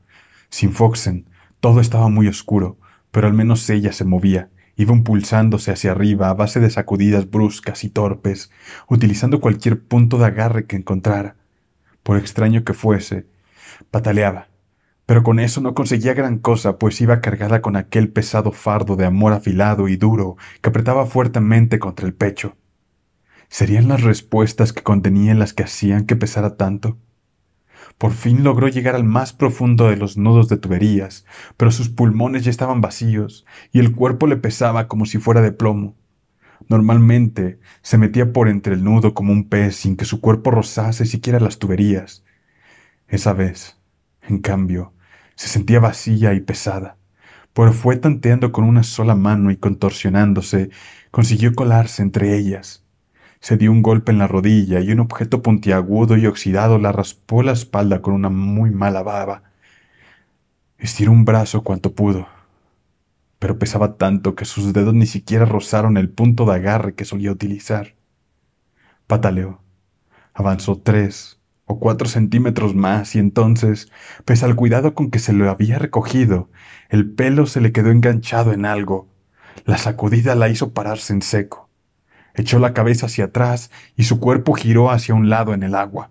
[0.53, 2.77] Sin Foxen, todo estaba muy oscuro,
[3.11, 7.85] pero al menos ella se movía, Iba impulsándose hacia arriba a base de sacudidas bruscas
[7.85, 8.51] y torpes,
[8.87, 11.37] utilizando cualquier punto de agarre que encontrara.
[12.03, 13.27] Por extraño que fuese,
[13.91, 14.49] Pataleaba,
[15.07, 19.07] pero con eso no conseguía gran cosa, pues iba cargada con aquel pesado fardo de
[19.07, 22.57] amor afilado y duro que apretaba fuertemente contra el pecho.
[23.49, 26.99] ¿Serían las respuestas que contenía las que hacían que pesara tanto?
[28.03, 31.25] Por fin logró llegar al más profundo de los nudos de tuberías,
[31.57, 35.53] pero sus pulmones ya estaban vacíos y el cuerpo le pesaba como si fuera de
[35.53, 35.95] plomo.
[36.69, 41.07] Normalmente se metía por entre el nudo como un pez sin que su cuerpo rozase
[41.07, 42.25] siquiera las tuberías.
[43.07, 43.79] Esa vez,
[44.23, 44.95] en cambio,
[45.37, 46.99] se sentía vacía y pesada,
[47.53, 50.71] pero fue tanteando con una sola mano y contorsionándose,
[51.12, 52.85] consiguió colarse entre ellas.
[53.42, 57.42] Se dio un golpe en la rodilla y un objeto puntiagudo y oxidado la raspó
[57.42, 59.42] la espalda con una muy mala baba.
[60.78, 62.28] Estiró un brazo cuanto pudo,
[63.40, 67.33] pero pesaba tanto que sus dedos ni siquiera rozaron el punto de agarre que solía
[67.33, 67.96] utilizar.
[69.09, 69.61] Pataleó.
[70.35, 73.90] Avanzó tres o cuatro centímetros más y entonces,
[74.24, 76.48] pese al cuidado con que se lo había recogido,
[76.90, 79.09] el pelo se le quedó enganchado en algo.
[79.64, 81.62] La sacudida la hizo pararse en seco.
[82.35, 86.11] Echó la cabeza hacia atrás y su cuerpo giró hacia un lado en el agua.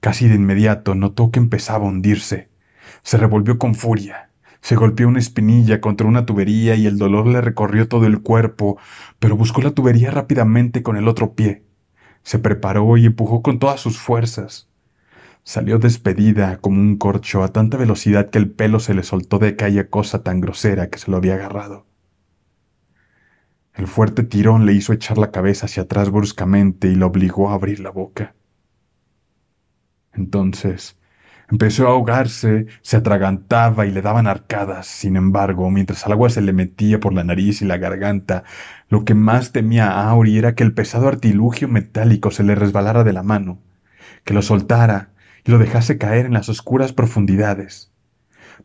[0.00, 2.48] Casi de inmediato notó que empezaba a hundirse.
[3.02, 4.30] Se revolvió con furia.
[4.60, 8.78] Se golpeó una espinilla contra una tubería y el dolor le recorrió todo el cuerpo,
[9.18, 11.64] pero buscó la tubería rápidamente con el otro pie.
[12.22, 14.68] Se preparó y empujó con todas sus fuerzas.
[15.42, 19.48] Salió despedida como un corcho a tanta velocidad que el pelo se le soltó de
[19.48, 21.86] aquella cosa tan grosera que se lo había agarrado.
[23.74, 27.54] El fuerte tirón le hizo echar la cabeza hacia atrás bruscamente y lo obligó a
[27.54, 28.34] abrir la boca.
[30.12, 30.96] Entonces
[31.50, 34.86] empezó a ahogarse, se atragantaba y le daban arcadas.
[34.86, 38.44] Sin embargo, mientras el agua se le metía por la nariz y la garganta,
[38.88, 43.04] lo que más temía a Auri era que el pesado artilugio metálico se le resbalara
[43.04, 43.60] de la mano,
[44.24, 45.10] que lo soltara
[45.44, 47.92] y lo dejase caer en las oscuras profundidades.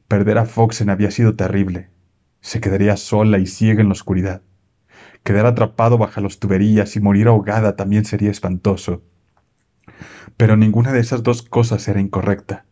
[0.08, 1.90] Perder a Foxen había sido terrible.
[2.42, 4.42] Se quedaría sola y ciega en la oscuridad.
[5.26, 9.02] Quedar atrapado bajo las tuberías y morir ahogada también sería espantoso.
[10.38, 12.68] Pero ninguna de esas dos cosas era incorrecta.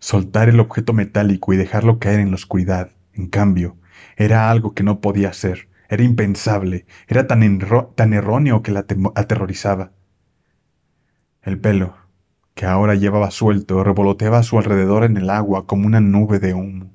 [0.00, 3.78] Soltar el objeto metálico y dejarlo caer en la oscuridad, en cambio,
[4.18, 7.40] era algo que no podía hacer, era impensable, era tan,
[7.94, 9.92] tan erróneo que la aterrorizaba.
[11.40, 11.96] El pelo,
[12.54, 16.52] que ahora llevaba suelto, revoloteaba a su alrededor en el agua como una nube de
[16.52, 16.92] humo.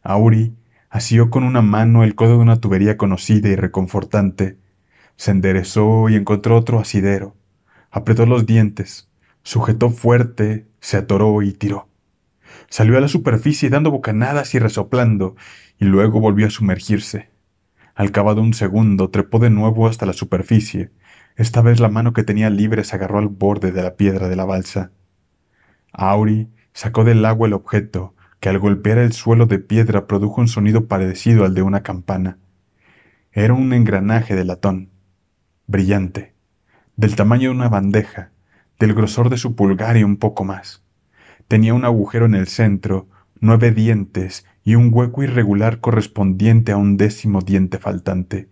[0.00, 0.56] Auri
[0.90, 4.58] asió con una mano el codo de una tubería conocida y reconfortante,
[5.16, 7.36] se enderezó y encontró otro asidero,
[7.90, 9.08] apretó los dientes,
[9.42, 11.88] sujetó fuerte, se atoró y tiró.
[12.68, 15.36] Salió a la superficie dando bocanadas y resoplando,
[15.78, 17.30] y luego volvió a sumergirse.
[17.94, 20.90] Al cabo de un segundo trepó de nuevo hasta la superficie.
[21.36, 24.36] Esta vez la mano que tenía libre se agarró al borde de la piedra de
[24.36, 24.90] la balsa.
[25.92, 30.48] Auri sacó del agua el objeto, que al golpear el suelo de piedra produjo un
[30.48, 32.38] sonido parecido al de una campana.
[33.32, 34.90] Era un engranaje de latón,
[35.66, 36.34] brillante,
[36.96, 38.32] del tamaño de una bandeja,
[38.78, 40.82] del grosor de su pulgar y un poco más.
[41.48, 43.08] Tenía un agujero en el centro,
[43.40, 48.48] nueve dientes y un hueco irregular correspondiente a un décimo diente faltante.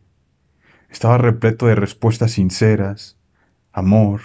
[0.90, 3.18] Estaba repleto de respuestas sinceras,
[3.72, 4.20] amor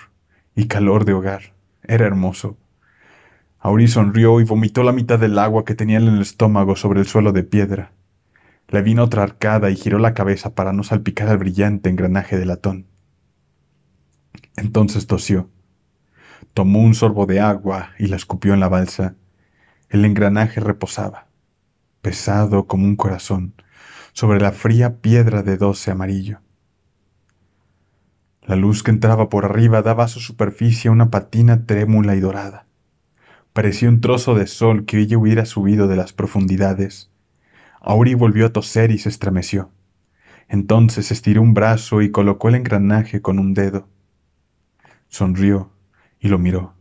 [0.56, 1.54] y calor de hogar.
[1.84, 2.58] Era hermoso.
[3.65, 7.08] Auri sonrió y vomitó la mitad del agua que tenía en el estómago sobre el
[7.08, 7.93] suelo de piedra.
[8.67, 12.45] Le vino otra arcada y giró la cabeza para no salpicar al brillante engranaje de
[12.45, 12.88] latón.
[14.58, 15.49] Entonces tosió.
[16.54, 19.15] Tomó un sorbo de agua y la escupió en la balsa.
[19.88, 21.28] El engranaje reposaba,
[22.02, 23.54] pesado como un corazón,
[24.12, 26.41] sobre la fría piedra de doce amarillo.
[28.41, 32.67] La luz que entraba por arriba daba a su superficie una patina trémula y dorada.
[33.53, 37.11] Parecía un trozo de sol que ella hubiera subido de las profundidades.
[37.81, 39.69] Auri volvió a toser y se estremeció.
[40.49, 43.87] Entonces estiró un brazo y colocó el engranaje con un dedo.
[45.07, 45.71] Sonrió
[46.19, 46.73] y lo miró.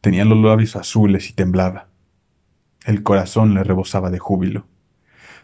[0.00, 1.88] Tenía los labios azules y temblaba.
[2.84, 4.66] El corazón le rebosaba de júbilo.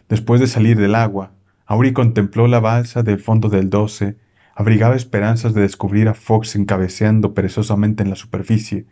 [0.09, 1.31] Después de salir del agua,
[1.65, 4.17] Auri contempló la balsa del fondo del doce,
[4.61, 8.85] abrigaba esperanzas de descubrir a Fox encabeceando perezosamente en la superficie,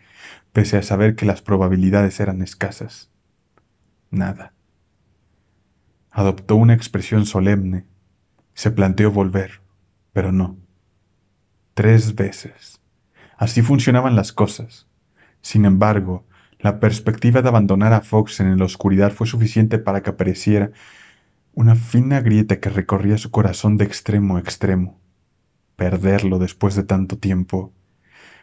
[0.51, 3.11] pese a saber que las probabilidades eran escasas.
[4.09, 4.53] Nada.
[6.11, 7.85] Adoptó una expresión solemne.
[8.53, 9.61] Se planteó volver,
[10.11, 10.57] pero no.
[11.75, 12.81] Tres veces.
[13.37, 14.87] Así funcionaban las cosas.
[15.41, 16.25] Sin embargo,
[16.57, 20.71] la perspectiva de abandonar a Fox en la oscuridad fue suficiente para que apareciera
[21.53, 24.98] una fina grieta que recorría su corazón de extremo a extremo.
[25.79, 27.71] Perderlo después de tanto tiempo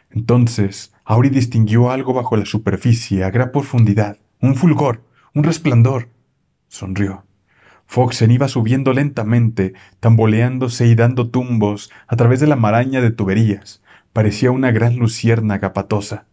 [0.09, 5.03] Entonces, Auri distinguió algo bajo la superficie a gran profundidad, un fulgor,
[5.35, 6.09] un resplandor.
[6.67, 7.25] Sonrió.
[7.85, 13.83] Foxen iba subiendo lentamente, tamboleándose y dando tumbos a través de la maraña de tuberías.
[14.13, 16.25] Parecía una gran luciérnaga patosa.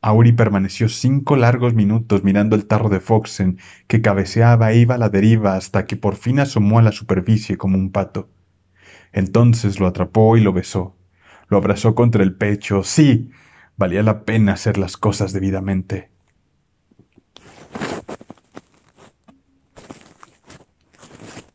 [0.00, 4.98] Auri permaneció cinco largos minutos mirando el tarro de Foxen, que cabeceaba e iba a
[4.98, 8.28] la deriva hasta que por fin asomó a la superficie como un pato.
[9.12, 10.96] Entonces lo atrapó y lo besó.
[11.48, 12.84] Lo abrazó contra el pecho.
[12.84, 13.30] Sí,
[13.76, 16.10] valía la pena hacer las cosas debidamente.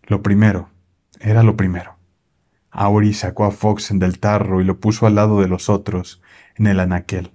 [0.07, 0.69] Lo primero,
[1.19, 1.95] era lo primero.
[2.69, 6.21] Auri sacó a Foxen del tarro y lo puso al lado de los otros,
[6.55, 7.31] en el anaquel.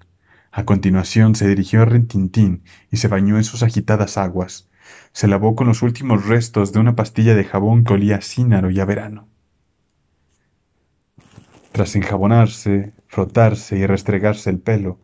[0.52, 4.68] A continuación se dirigió a Rentintín y se bañó en sus agitadas aguas.
[5.12, 8.70] Se lavó con los últimos restos de una pastilla de jabón que olía a cínaro
[8.70, 9.28] y a verano.
[11.72, 14.98] Tras enjabonarse, frotarse y restregarse el pelo,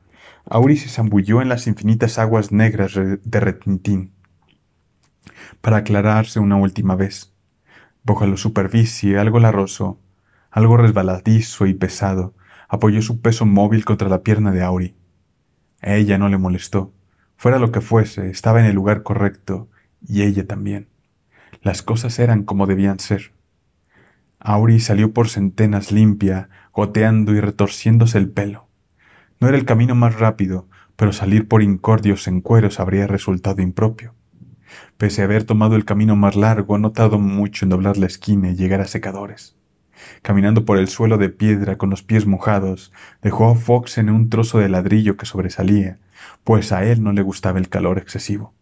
[0.44, 4.12] Auri se zambulló en las infinitas aguas negras de Rentintín
[5.60, 7.32] para aclararse una última vez.
[8.04, 10.00] Bajo la superficie algo larroso,
[10.50, 12.34] algo resbaladizo y pesado,
[12.68, 14.96] apoyó su peso móvil contra la pierna de Auri.
[15.82, 16.92] A ella no le molestó.
[17.36, 19.68] Fuera lo que fuese, estaba en el lugar correcto,
[20.06, 20.88] y ella también.
[21.62, 23.32] Las cosas eran como debían ser.
[24.48, 28.68] Auri salió por centenas limpia, goteando y retorciéndose el pelo.
[29.40, 34.14] No era el camino más rápido, pero salir por incordios en cueros habría resultado impropio.
[34.98, 38.50] Pese a haber tomado el camino más largo, no tardó mucho en doblar la esquina
[38.50, 39.56] y llegar a secadores.
[40.22, 44.30] Caminando por el suelo de piedra con los pies mojados, dejó a Fox en un
[44.30, 45.98] trozo de ladrillo que sobresalía,
[46.44, 48.54] pues a él no le gustaba el calor excesivo.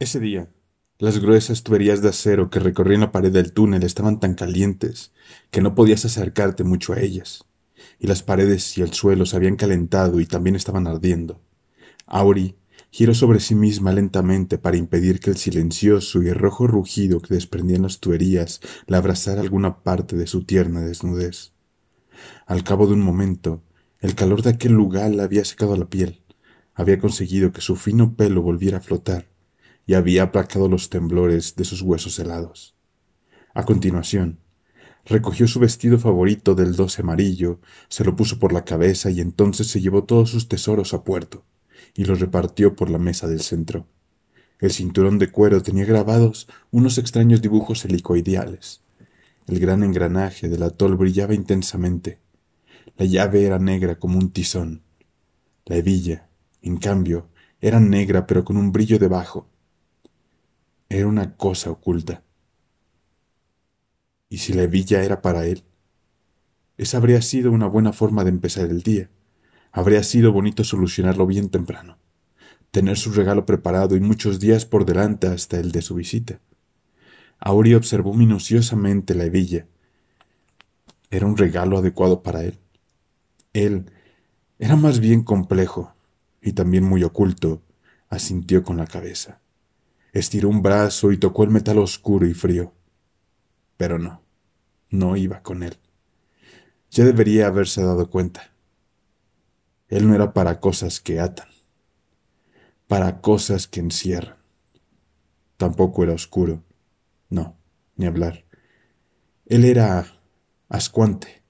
[0.00, 0.48] Ese día,
[0.98, 5.12] las gruesas tuberías de acero que recorrían la pared del túnel estaban tan calientes
[5.50, 7.44] que no podías acercarte mucho a ellas,
[7.98, 11.40] y las paredes y el suelo se habían calentado y también estaban ardiendo.
[12.06, 12.56] Auri
[12.90, 17.82] giró sobre sí misma lentamente para impedir que el silencioso y rojo rugido que desprendían
[17.82, 21.52] las tuberías la abrazara alguna parte de su tierna desnudez.
[22.46, 23.64] Al cabo de un momento,
[23.98, 26.22] el calor de aquel lugar le había secado la piel,
[26.72, 29.33] había conseguido que su fino pelo volviera a flotar,
[29.86, 32.74] y había aplacado los temblores de sus huesos helados.
[33.54, 34.38] A continuación,
[35.04, 39.66] recogió su vestido favorito del doce amarillo, se lo puso por la cabeza y entonces
[39.68, 41.44] se llevó todos sus tesoros a puerto
[41.94, 43.86] y los repartió por la mesa del centro.
[44.60, 48.82] El cinturón de cuero tenía grabados unos extraños dibujos helicoideales.
[49.46, 52.18] El gran engranaje del atol brillaba intensamente.
[52.96, 54.82] La llave era negra como un tizón.
[55.66, 56.28] La hebilla,
[56.62, 57.28] en cambio,
[57.60, 59.48] era negra pero con un brillo debajo.
[60.88, 62.22] Era una cosa oculta.
[64.28, 65.64] ¿Y si la hebilla era para él?
[66.76, 69.10] Esa habría sido una buena forma de empezar el día.
[69.72, 71.98] Habría sido bonito solucionarlo bien temprano,
[72.70, 76.40] tener su regalo preparado y muchos días por delante hasta el de su visita.
[77.38, 79.66] Auri observó minuciosamente la hebilla.
[81.10, 82.58] ¿Era un regalo adecuado para él?
[83.52, 83.90] Él
[84.58, 85.94] era más bien complejo
[86.40, 87.62] y también muy oculto,
[88.08, 89.40] asintió con la cabeza.
[90.14, 92.72] Estiró un brazo y tocó el metal oscuro y frío.
[93.76, 94.22] Pero no,
[94.88, 95.76] no iba con él.
[96.92, 98.52] Ya debería haberse dado cuenta.
[99.88, 101.48] Él no era para cosas que atan,
[102.86, 104.36] para cosas que encierran.
[105.56, 106.62] Tampoco era oscuro,
[107.28, 107.56] no,
[107.96, 108.44] ni hablar.
[109.46, 110.06] Él era
[110.68, 111.42] ascuante,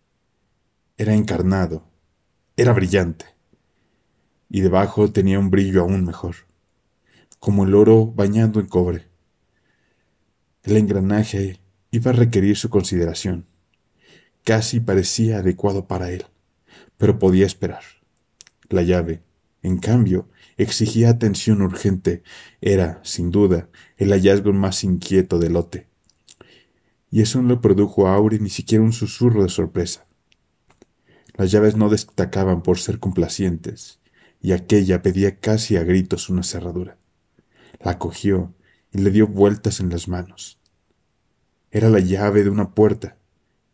[0.97, 1.85] era encarnado,
[2.57, 3.27] era brillante,
[4.49, 6.35] y debajo tenía un brillo aún mejor,
[7.45, 9.07] como el oro bañado en cobre.
[10.63, 13.45] El engranaje iba a requerir su consideración.
[14.45, 16.25] Casi parecía adecuado para él,
[16.97, 17.83] pero podía esperar.
[18.71, 19.21] La llave,
[19.61, 20.27] en cambio,
[20.57, 22.23] exigía atención urgente.
[22.63, 25.87] Era, sin duda, el hallazgo más inquieto del lote.
[27.11, 30.07] Y eso no le produjo a Auri ni siquiera un susurro de sorpresa.
[31.35, 34.01] Las llaves no destacaban por ser complacientes,
[34.41, 36.97] y aquella pedía casi a gritos una cerradura.
[37.85, 38.55] La cogió
[38.93, 40.59] y le dio vueltas en las manos.
[41.71, 43.19] Era la llave de una puerta,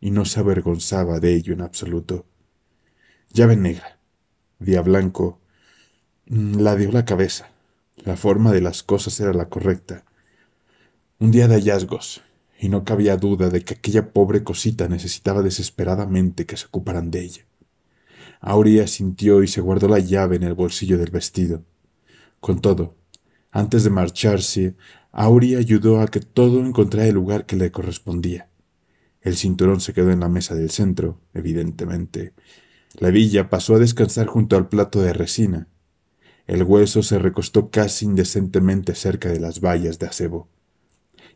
[0.01, 2.25] y no se avergonzaba de ello en absoluto.
[3.31, 3.99] Llave negra,
[4.59, 5.39] Día Blanco
[6.25, 7.51] mm, la dio la cabeza.
[8.03, 10.03] La forma de las cosas era la correcta.
[11.19, 12.21] Un día de hallazgos,
[12.59, 17.21] y no cabía duda de que aquella pobre cosita necesitaba desesperadamente que se ocuparan de
[17.21, 17.45] ella.
[18.41, 21.63] Aurea sintió y se guardó la llave en el bolsillo del vestido.
[22.41, 22.95] Con todo,
[23.51, 24.75] antes de marcharse,
[25.11, 28.47] Aurea ayudó a que todo encontrara el lugar que le correspondía.
[29.21, 32.33] El cinturón se quedó en la mesa del centro, evidentemente.
[32.97, 35.67] La villa pasó a descansar junto al plato de resina.
[36.47, 40.47] El hueso se recostó casi indecentemente cerca de las vallas de acebo.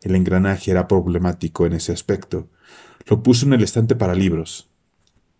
[0.02, 2.48] El engranaje era problemático en ese aspecto.
[3.06, 4.70] Lo puso en el estante para libros.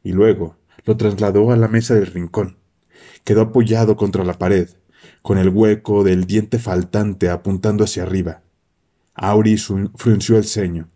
[0.02, 2.58] Y luego lo trasladó a la mesa del rincón.
[3.24, 4.68] Quedó apoyado contra la pared,
[5.22, 8.42] con el hueco del diente faltante apuntando hacia arriba.
[9.14, 10.88] Auri frunció el ceño.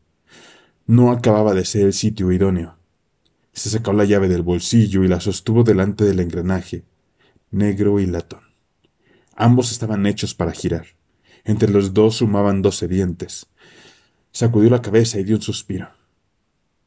[0.87, 2.77] No acababa de ser el sitio idóneo.
[3.53, 6.85] Se sacó la llave del bolsillo y la sostuvo delante del engranaje,
[7.51, 8.43] negro y latón.
[9.35, 10.87] Ambos estaban hechos para girar.
[11.45, 13.47] Entre los dos sumaban doce dientes.
[14.33, 15.89] Sacudió la cabeza y dio un suspiro.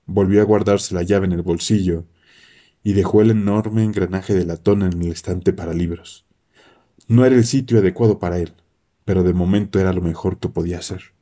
[0.06, 2.06] Volvió a guardarse la llave en el bolsillo
[2.84, 6.26] y dejó el enorme engranaje de latón en el estante para libros.
[7.08, 8.54] No era el sitio adecuado para él,
[9.04, 11.14] pero de momento era lo mejor que podía hacer.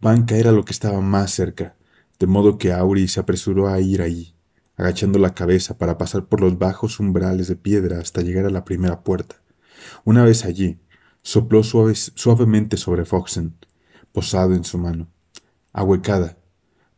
[0.00, 1.76] Banca era lo que estaba más cerca,
[2.18, 4.34] de modo que Auri se apresuró a ir allí,
[4.76, 8.64] agachando la cabeza para pasar por los bajos umbrales de piedra hasta llegar a la
[8.64, 9.36] primera puerta.
[10.04, 10.80] Una vez allí,
[11.22, 13.56] sopló suavemente sobre Foxen,
[14.12, 15.08] posado en su mano,
[15.72, 16.38] ahuecada,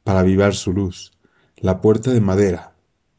[0.05, 1.13] para avivar su luz.
[1.57, 2.75] La puerta de madera,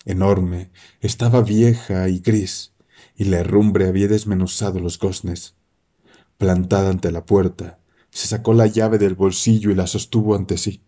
[0.06, 2.73] enorme, estaba vieja y gris,
[3.16, 5.56] y la herrumbre había desmenuzado los goznes.
[6.38, 10.82] Plantada ante la puerta, se sacó la llave del bolsillo y la sostuvo ante sí.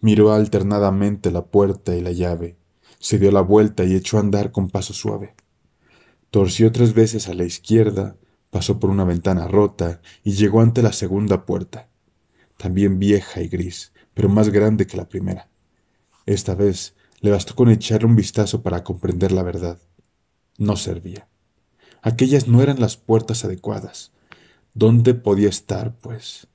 [0.00, 2.56] Miró alternadamente la puerta y la llave,
[2.98, 5.34] se dio la vuelta y echó a andar con paso suave.
[6.30, 8.16] Torció tres veces a la izquierda,
[8.50, 11.88] pasó por una ventana rota y llegó ante la segunda puerta,
[12.56, 15.48] también vieja y gris, pero más grande que la primera.
[16.26, 19.78] Esta vez le bastó con echar un vistazo para comprender la verdad.
[20.58, 21.28] No servía.
[22.02, 24.10] Aquellas no eran las puertas adecuadas.
[24.74, 26.48] ¿Dónde podía estar, pues?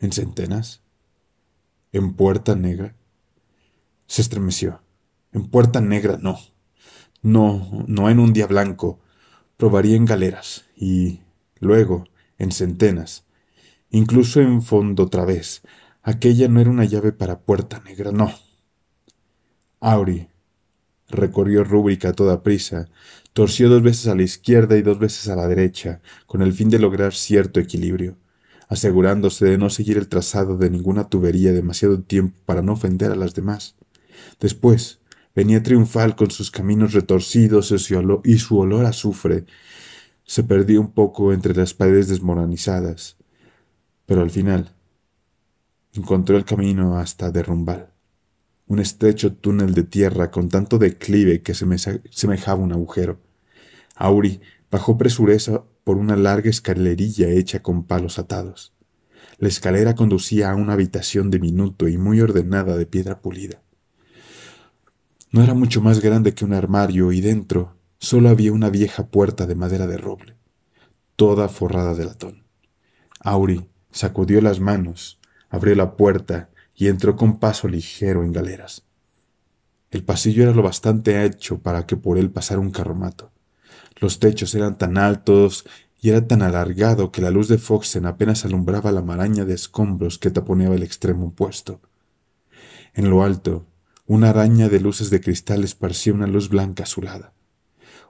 [0.00, 0.82] ¿En centenas?
[1.92, 2.96] ¿En puerta negra?
[4.06, 4.82] Se estremeció.
[5.32, 6.36] En puerta negra no.
[7.22, 8.98] No, no en un día blanco.
[9.56, 11.20] Probaría en galeras y
[11.60, 12.04] luego
[12.38, 13.24] en centenas.
[13.88, 15.62] Incluso en fondo otra vez.
[16.02, 18.32] Aquella no era una llave para puerta negra, no.
[19.78, 20.31] Auri
[21.12, 22.88] recorrió rúbrica a toda prisa,
[23.32, 26.70] torció dos veces a la izquierda y dos veces a la derecha, con el fin
[26.70, 28.16] de lograr cierto equilibrio,
[28.68, 33.16] asegurándose de no seguir el trazado de ninguna tubería demasiado tiempo para no ofender a
[33.16, 33.76] las demás.
[34.40, 35.00] Después,
[35.34, 37.72] venía triunfal con sus caminos retorcidos
[38.24, 39.44] y su olor a azufre.
[40.24, 43.16] Se perdió un poco entre las paredes desmoralizadas,
[44.06, 44.74] pero al final
[45.94, 47.91] encontró el camino hasta Derrumbal
[48.72, 53.20] un estrecho túnel de tierra con tanto declive que semejaba un agujero.
[53.94, 58.72] Auri bajó presurosa por una larga escalerilla hecha con palos atados.
[59.36, 63.60] La escalera conducía a una habitación diminuta y muy ordenada de piedra pulida.
[65.32, 69.46] No era mucho más grande que un armario y dentro solo había una vieja puerta
[69.46, 70.36] de madera de roble,
[71.16, 72.44] toda forrada de latón.
[73.20, 75.20] Auri sacudió las manos,
[75.50, 76.48] abrió la puerta
[76.82, 78.82] y entró con paso ligero en galeras.
[79.92, 83.30] El pasillo era lo bastante ancho para que por él pasara un carromato.
[84.00, 85.64] Los techos eran tan altos
[86.00, 90.18] y era tan alargado que la luz de Foxen apenas alumbraba la maraña de escombros
[90.18, 91.80] que taponeaba el extremo opuesto.
[92.94, 93.64] En lo alto,
[94.06, 97.32] una araña de luces de cristal esparcía una luz blanca azulada.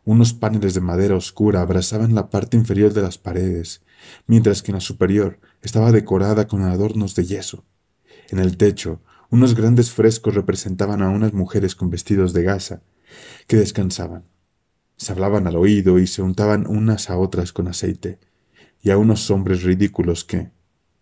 [0.02, 3.82] Unos paneles de madera oscura abrazaban la parte inferior de las paredes,
[4.26, 7.66] mientras que en la superior estaba decorada con adornos de yeso.
[8.32, 12.82] En el techo, unos grandes frescos representaban a unas mujeres con vestidos de gasa,
[13.46, 14.24] que descansaban.
[14.96, 18.20] Se hablaban al oído y se untaban unas a otras con aceite,
[18.80, 20.50] y a unos hombres ridículos que,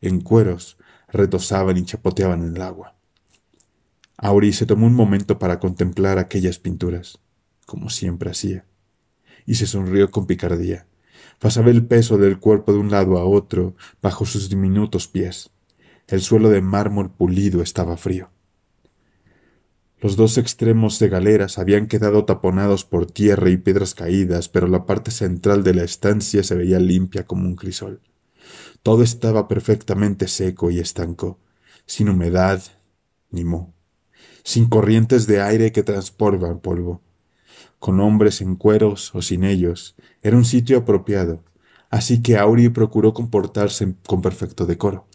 [0.01, 0.77] en cueros,
[1.07, 2.97] retosaban y chapoteaban en el agua.
[4.17, 7.21] Auri se tomó un momento para contemplar aquellas pinturas,
[7.65, 8.65] como siempre hacía,
[9.47, 10.89] y se sonrió con picardía.
[11.39, 15.53] Pasaba el peso del cuerpo de un lado a otro bajo sus diminutos pies.
[16.11, 18.31] El suelo de mármol pulido estaba frío.
[20.01, 24.87] Los dos extremos de galeras habían quedado taponados por tierra y piedras caídas, pero la
[24.87, 28.01] parte central de la estancia se veía limpia como un crisol.
[28.83, 31.39] Todo estaba perfectamente seco y estanco,
[31.87, 32.61] sin humedad
[33.31, 33.73] ni moho,
[34.43, 37.03] sin corrientes de aire que transportan polvo.
[37.79, 41.45] Con hombres en cueros o sin ellos, era un sitio apropiado,
[41.89, 45.07] así que Auri procuró comportarse con perfecto decoro.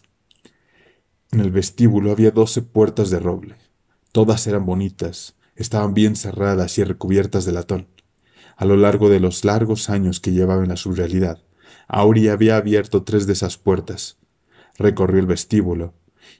[1.32, 3.56] En el vestíbulo había doce puertas de roble.
[4.12, 7.88] Todas eran bonitas, estaban bien cerradas y recubiertas de latón.
[8.56, 11.42] A lo largo de los largos años que llevaba en la surrealidad,
[11.88, 14.18] Auri había abierto tres de esas puertas.
[14.78, 15.94] Recorrió el vestíbulo,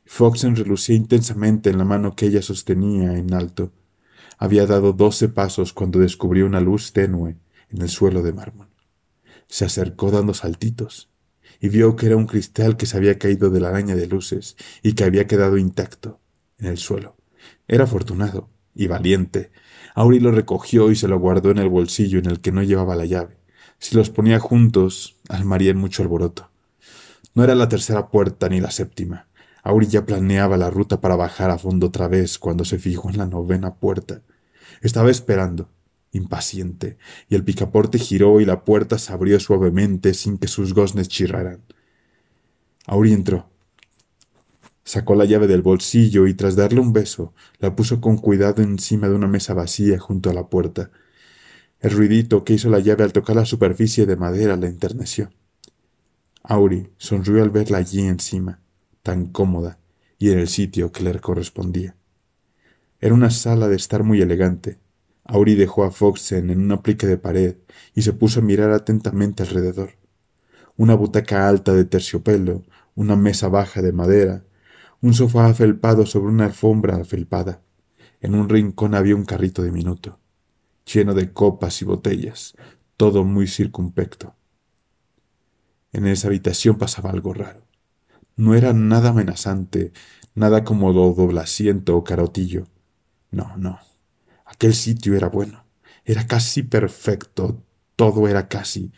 [0.05, 3.73] Foxen relucía intensamente en la mano que ella sostenía en alto.
[4.39, 7.37] Había dado doce pasos cuando descubrió una luz tenue
[7.71, 8.69] en el suelo de mármol.
[9.49, 11.11] Se acercó dando saltitos
[11.61, 14.57] y vio que era un cristal que se había caído de la araña de luces
[14.83, 16.21] y que había quedado intacto
[16.59, 17.17] en el suelo.
[17.69, 19.51] Era afortunado y valiente.
[19.95, 22.97] Auri lo recogió y se lo guardó en el bolsillo en el que no llevaba
[22.97, 23.39] la llave.
[23.79, 26.51] Si los ponía juntos, armarían mucho alboroto.
[27.35, 29.27] No era la tercera puerta ni la séptima.
[29.63, 33.19] Auri ya planeaba la ruta para bajar a fondo otra vez cuando se fijó en
[33.19, 34.23] la novena puerta.
[34.81, 35.69] Estaba esperando,
[36.17, 36.99] impaciente,
[37.29, 41.61] y el picaporte giró y la puerta se abrió suavemente sin que sus goznes chirraran.
[42.87, 43.49] Auri entró.
[44.85, 49.09] Sacó la llave del bolsillo y tras darle un beso, la puso con cuidado encima
[49.09, 50.91] de una mesa vacía junto a la puerta.
[51.81, 55.31] El ruidito que hizo la llave al tocar la superficie de madera la enterneció.
[56.43, 58.61] Auri sonrió al verla allí encima
[59.07, 59.79] tan cómoda
[60.19, 61.95] y en el sitio que le correspondía.
[63.01, 64.79] Era una sala de estar muy elegante.
[65.29, 67.57] Auri dejó a Foxen en una plica de pared
[67.95, 69.91] y se puso a mirar atentamente alrededor.
[70.77, 72.63] Una butaca alta de terciopelo,
[72.95, 74.45] una mesa baja de madera,
[75.01, 77.63] un sofá afelpado sobre una alfombra afelpada.
[78.21, 80.19] En un rincón había un carrito diminuto,
[80.93, 82.55] lleno de copas y botellas,
[82.97, 84.35] todo muy circunpecto.
[85.93, 87.67] En esa habitación pasaba algo raro.
[88.37, 89.93] No era nada amenazante,
[90.35, 92.67] nada como doblaciento o carotillo.
[93.31, 93.86] No, no.
[94.47, 95.67] Aquel sitio era bueno.
[96.05, 97.63] Era casi perfecto.
[97.97, 98.93] Todo era casi.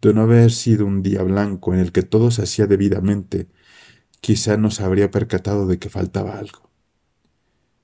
[0.00, 3.48] De no haber sido un día blanco en el que todo se hacía debidamente,
[4.20, 6.70] quizá no se habría percatado de que faltaba algo.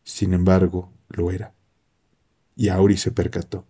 [0.04, 1.54] Sin embargo, lo era.
[2.56, 3.66] Y Auri se percató.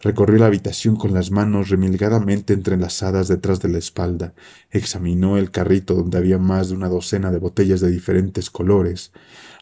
[0.00, 4.34] Recorrió la habitación con las manos remilgadamente entrelazadas detrás de la espalda,
[4.70, 9.12] examinó el carrito donde había más de una docena de botellas de diferentes colores.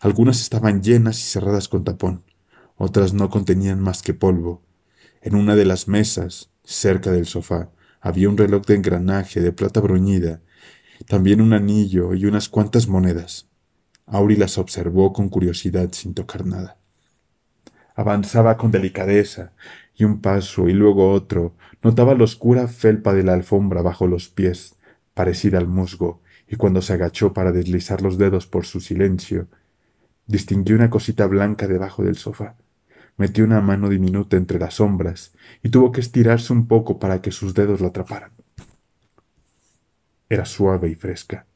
[0.00, 2.22] Algunas estaban llenas y cerradas con tapón,
[2.76, 4.62] otras no contenían más que polvo.
[5.22, 7.70] En una de las mesas, cerca del sofá,
[8.00, 10.40] había un reloj de engranaje de plata bruñida,
[11.08, 13.48] también un anillo y unas cuantas monedas.
[14.06, 16.78] Auri las observó con curiosidad sin tocar nada.
[17.94, 19.52] Avanzaba con delicadeza,
[19.94, 24.28] y un paso y luego otro, notaba la oscura felpa de la alfombra bajo los
[24.28, 24.76] pies,
[25.14, 29.48] parecida al musgo, y cuando se agachó para deslizar los dedos por su silencio,
[30.26, 32.56] distinguió una cosita blanca debajo del sofá.
[33.16, 37.30] Metió una mano diminuta entre las sombras y tuvo que estirarse un poco para que
[37.30, 38.32] sus dedos la atraparan.
[40.28, 41.46] Era suave y fresca.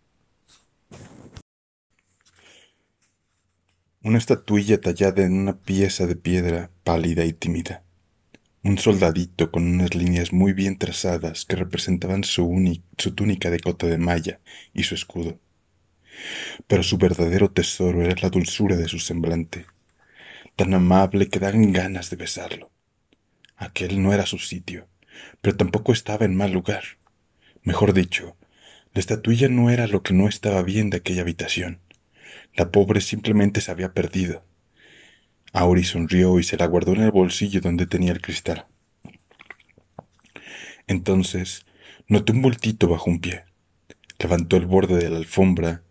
[4.03, 7.83] Una estatuilla tallada en una pieza de piedra pálida y tímida
[8.63, 13.87] un soldadito con unas líneas muy bien trazadas que representaban su, su túnica de cota
[13.87, 14.41] de malla
[14.75, 15.39] y su escudo.
[16.67, 19.67] Pero su verdadero tesoro era la dulzura de su semblante,
[20.61, 22.71] tan amable que dan ganas de besarlo.
[23.57, 24.89] Aquel no era su sitio,
[25.41, 26.85] pero tampoco estaba en mal lugar.
[27.63, 28.37] Mejor dicho,
[28.93, 31.81] la estatuilla no era lo que no estaba bien de aquella habitación.
[32.55, 34.45] La pobre simplemente se había perdido
[35.55, 38.67] Auri sonrió y se la guardó en el bolsillo donde tenía el cristal.
[40.87, 41.65] Entonces
[42.07, 43.45] notó un bultito bajo un pie.
[44.19, 45.85] Levantó el borde de la alfombra,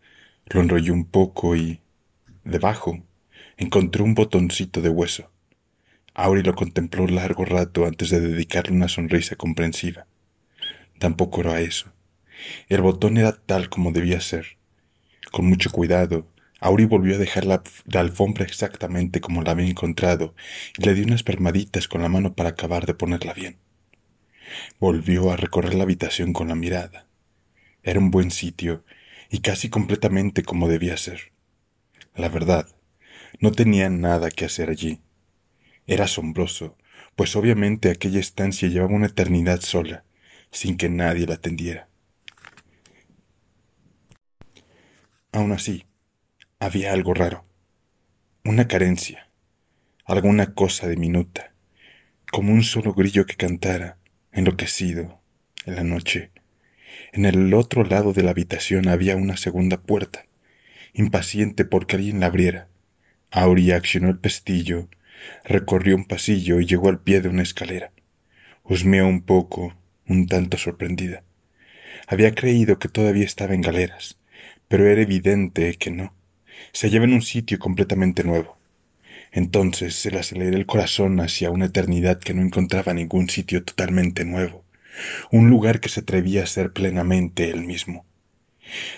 [0.45, 1.82] lo enrolló un poco y,
[2.43, 3.03] debajo,
[3.60, 5.30] encontró un botoncito de hueso.
[6.14, 10.07] Auri lo contempló largo rato antes de dedicarle una sonrisa comprensiva.
[10.97, 11.91] Tampoco era eso.
[12.70, 14.57] El botón era tal como debía ser.
[15.32, 16.26] Con mucho cuidado,
[16.62, 17.62] Auri volvió a dejar la,
[17.95, 20.36] alfombra exactamente como la había encontrado
[20.78, 23.57] y le dio unas permaditas con la mano para acabar de ponerla bien.
[24.80, 27.07] Volvió a recorrer la habitación con la mirada.
[27.84, 28.86] Era un buen sitio
[29.30, 31.34] y casi completamente como debía ser.
[32.16, 32.68] La verdad,
[33.39, 35.01] no tenía nada que hacer allí.
[35.88, 36.77] Era asombroso,
[37.15, 40.03] pues obviamente aquella estancia llevaba una eternidad sola,
[40.51, 41.89] sin que nadie la atendiera.
[45.32, 45.86] Aún así,
[46.59, 47.45] había algo raro,
[48.43, 49.30] una carencia,
[50.05, 51.53] alguna cosa diminuta,
[52.32, 53.97] como un solo grillo que cantara,
[54.32, 55.21] enloquecido,
[55.65, 56.32] en la noche.
[57.13, 60.25] En el otro lado de la habitación había una segunda puerta,
[60.93, 62.67] impaciente porque alguien la abriera.
[63.32, 64.89] Auri accionó el pestillo,
[65.43, 67.91] recorrió un pasillo y llegó al pie de una escalera.
[68.63, 69.75] Husmeó un poco,
[70.07, 71.23] un tanto sorprendida.
[72.07, 74.17] Había creído que todavía estaba en galeras,
[74.67, 76.13] pero era evidente que no
[76.71, 78.57] se hallaba en un sitio completamente nuevo.
[79.32, 84.25] Entonces se le aceleró el corazón hacia una eternidad que no encontraba ningún sitio totalmente
[84.25, 84.65] nuevo,
[85.32, 88.05] un lugar que se atrevía a ser plenamente él mismo.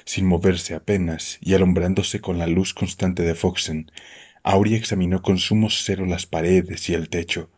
[0.05, 3.91] Sin moverse apenas y alumbrándose con la luz constante de Foxen,
[4.43, 7.49] Auri examinó con sumo cero las paredes y el techo.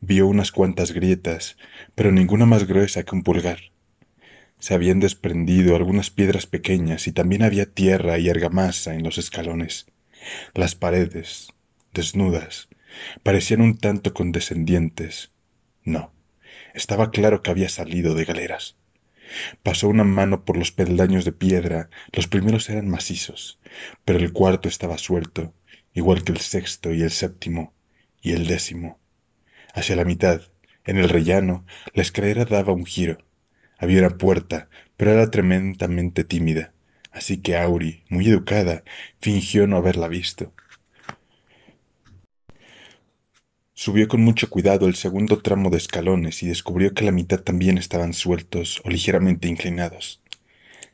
[0.00, 1.56] Vio unas cuantas grietas,
[1.94, 3.60] pero ninguna más gruesa que un pulgar.
[4.58, 9.86] Se habían desprendido algunas piedras pequeñas y también había tierra y argamasa en los escalones.
[10.54, 11.48] Las paredes,
[11.94, 12.68] desnudas,
[13.22, 15.30] parecían un tanto condescendientes.
[15.82, 16.12] No,
[16.74, 18.76] estaba claro que había salido de galeras.
[19.62, 23.58] Pasó una mano por los peldaños de piedra, los primeros eran macizos,
[24.04, 25.54] pero el cuarto estaba suelto,
[25.94, 27.74] igual que el sexto y el séptimo
[28.22, 28.98] y el décimo.
[29.74, 30.42] Hacia la mitad,
[30.84, 31.64] en el rellano,
[31.94, 33.18] la escalera daba un giro.
[33.78, 36.72] Había una puerta, pero era tremendamente tímida,
[37.12, 38.82] así que Auri, muy educada,
[39.20, 40.52] fingió no haberla visto.
[43.82, 47.78] Subió con mucho cuidado el segundo tramo de escalones y descubrió que la mitad también
[47.78, 50.20] estaban sueltos o ligeramente inclinados.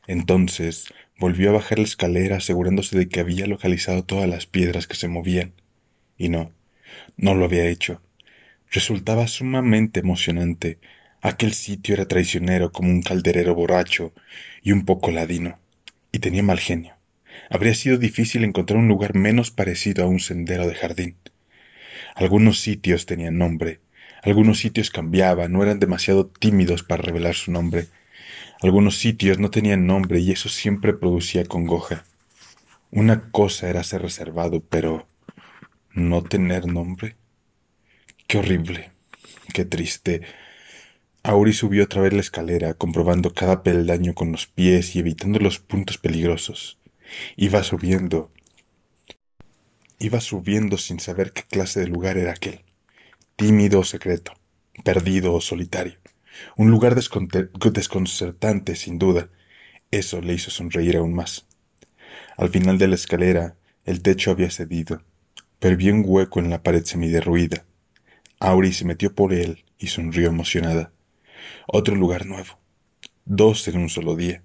[0.07, 0.85] Entonces
[1.19, 5.09] volvió a bajar la escalera asegurándose de que había localizado todas las piedras que se
[5.09, 5.51] movían.
[6.17, 6.53] Y no,
[7.17, 8.01] no lo había hecho.
[8.71, 10.79] Resultaba sumamente emocionante.
[11.19, 14.13] Aquel sitio era traicionero como un calderero borracho
[14.63, 15.59] y un poco ladino,
[16.13, 16.95] y tenía mal genio.
[17.49, 21.17] Habría sido difícil encontrar un lugar menos parecido a un sendero de jardín.
[22.17, 23.79] Algunos sitios tenían nombre,
[24.23, 27.85] algunos sitios cambiaban, no eran demasiado tímidos para revelar su nombre.
[28.59, 32.05] Algunos sitios no tenían nombre y eso siempre producía congoja.
[32.89, 35.07] Una cosa era ser reservado, pero
[35.91, 37.15] no tener nombre.
[38.25, 38.89] Qué horrible,
[39.53, 40.23] qué triste.
[41.21, 45.59] Auri subió otra vez la escalera, comprobando cada peldaño con los pies y evitando los
[45.59, 46.79] puntos peligrosos.
[47.35, 48.31] Iba subiendo,
[49.99, 52.63] Iba subiendo sin saber qué clase de lugar era aquel.
[53.35, 54.33] Tímido o secreto,
[54.83, 55.97] perdido o solitario.
[56.55, 59.29] Un lugar desconcertante, sin duda.
[59.89, 61.47] Eso le hizo sonreír aún más.
[62.37, 65.01] Al final de la escalera, el techo había cedido,
[65.59, 67.65] pero vio un hueco en la pared semiderruida.
[68.39, 70.91] Auri se metió por él y sonrió emocionada.
[71.65, 72.59] Otro lugar nuevo.
[73.25, 74.43] Dos en un solo día.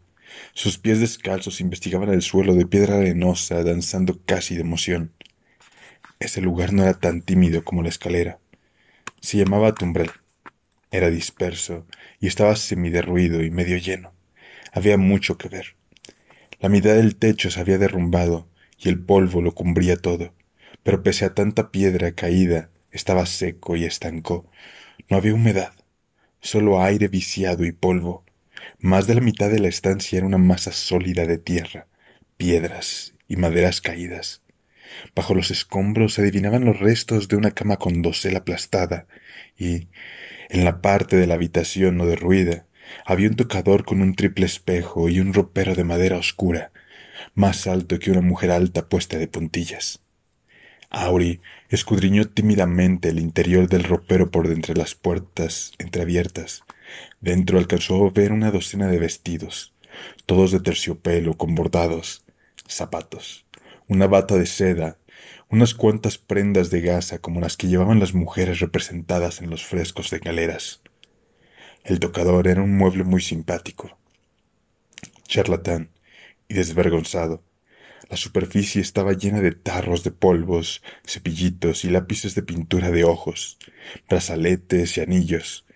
[0.55, 5.13] Sus pies descalzos investigaban el suelo de piedra arenosa, danzando casi de emoción.
[6.23, 8.39] Ese lugar no era tan tímido como la escalera.
[9.21, 10.13] Se llamaba Tumbrel.
[10.93, 11.85] Era disperso
[12.21, 14.13] y estaba semiderruido y medio lleno.
[14.73, 15.75] Había mucho que ver.
[16.61, 18.49] La mitad del techo se había derrumbado
[18.79, 20.33] y el polvo lo cubría todo,
[20.85, 24.49] pero pese a tanta piedra caída, estaba seco y estancó.
[25.09, 25.73] No había humedad,
[26.41, 28.25] solo aire viciado y polvo.
[28.79, 31.89] Más de la mitad de la estancia era una masa sólida de tierra,
[32.37, 34.42] piedras y maderas caídas.
[35.15, 39.07] Bajo los escombros se adivinaban los restos de una cama con dosel aplastada,
[39.57, 39.89] y,
[40.49, 42.67] en la parte de la habitación no derruida,
[43.05, 46.73] había un tocador con un triple espejo y un ropero de madera oscura,
[47.35, 50.01] más alto que una mujer alta puesta de puntillas.
[50.91, 51.41] Auri
[51.71, 56.65] escudriñó tímidamente el interior del ropero por entre las puertas entreabiertas.
[57.23, 59.73] Dentro alcanzó a ver una docena de vestidos,
[60.27, 62.25] todos de terciopelo con bordados,
[62.69, 63.47] zapatos,
[63.89, 64.99] una bata de seda,
[65.49, 70.11] unas cuantas prendas de gasa como las que llevaban las mujeres representadas en los frescos
[70.11, 70.83] de galeras.
[71.85, 73.99] El tocador era un mueble muy simpático,
[75.27, 75.91] charlatán
[76.49, 77.43] y desvergonzado.
[78.09, 83.59] La superficie estaba llena de tarros de polvos, cepillitos y lápices de pintura de ojos,
[84.09, 85.67] brazaletes y anillos,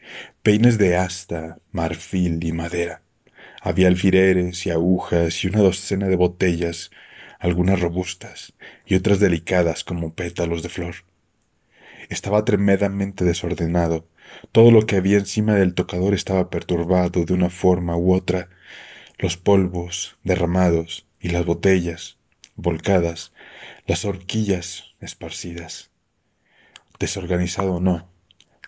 [0.43, 3.03] peines de asta, marfil y madera.
[3.61, 6.91] Había alfileres y agujas y una docena de botellas
[7.39, 10.95] algunas robustas y otras delicadas como pétalos de flor.
[12.09, 14.07] Estaba tremendamente desordenado.
[14.53, 18.49] Todo lo que había encima del tocador estaba perturbado de una forma u otra.
[19.19, 22.17] Los polvos derramados y las botellas
[22.57, 23.33] volcadas,
[23.87, 25.91] las horquillas esparcidas.
[26.99, 28.09] Desorganizado o no,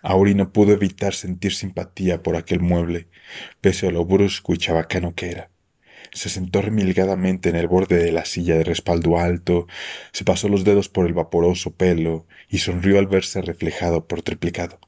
[0.01, 3.07] Auri no pudo evitar sentir simpatía por aquel mueble,
[3.59, 5.49] pese a lo brusco y chabacano que era.
[6.11, 9.67] Se sentó remilgadamente en el borde de la silla de respaldo alto,
[10.11, 14.79] se pasó los dedos por el vaporoso pelo y sonrió al verse reflejado por triplicado.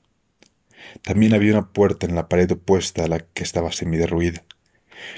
[1.03, 4.43] También había una puerta en la pared opuesta a la que estaba semiderruida.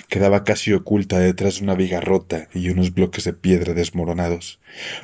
[0.08, 4.60] Quedaba casi oculta detrás de una viga rota y unos bloques de piedra desmoronados,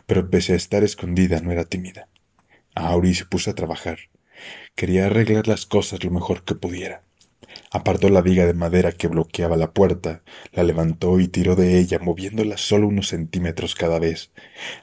[0.05, 2.07] pero pese a estar escondida no era tímida.
[2.75, 3.99] Auri se puso a trabajar.
[4.75, 7.03] Quería arreglar las cosas lo mejor que pudiera.
[7.71, 11.99] Apartó la viga de madera que bloqueaba la puerta, la levantó y tiró de ella,
[11.99, 14.31] moviéndola solo unos centímetros cada vez,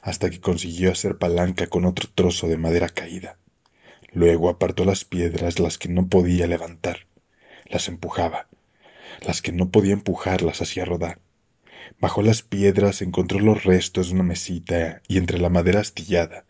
[0.01, 3.37] hasta que consiguió hacer palanca con otro trozo de madera caída.
[4.13, 7.07] Luego apartó las piedras, las que no podía levantar.
[7.65, 8.47] Las empujaba.
[9.25, 11.19] Las que no podía empujar las hacía rodar.
[11.99, 16.45] Bajó las piedras, encontró los restos de una mesita y entre la madera astillada,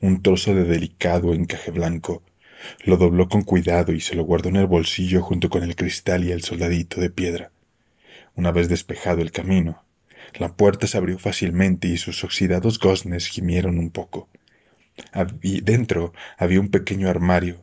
[0.00, 2.22] un trozo de delicado encaje blanco.
[2.84, 6.24] Lo dobló con cuidado y se lo guardó en el bolsillo junto con el cristal
[6.24, 7.50] y el soldadito de piedra.
[8.34, 9.84] Una vez despejado el camino,
[10.38, 14.28] la puerta se abrió fácilmente y sus oxidados goznes gimieron un poco.
[15.42, 17.62] dentro había un pequeño armario,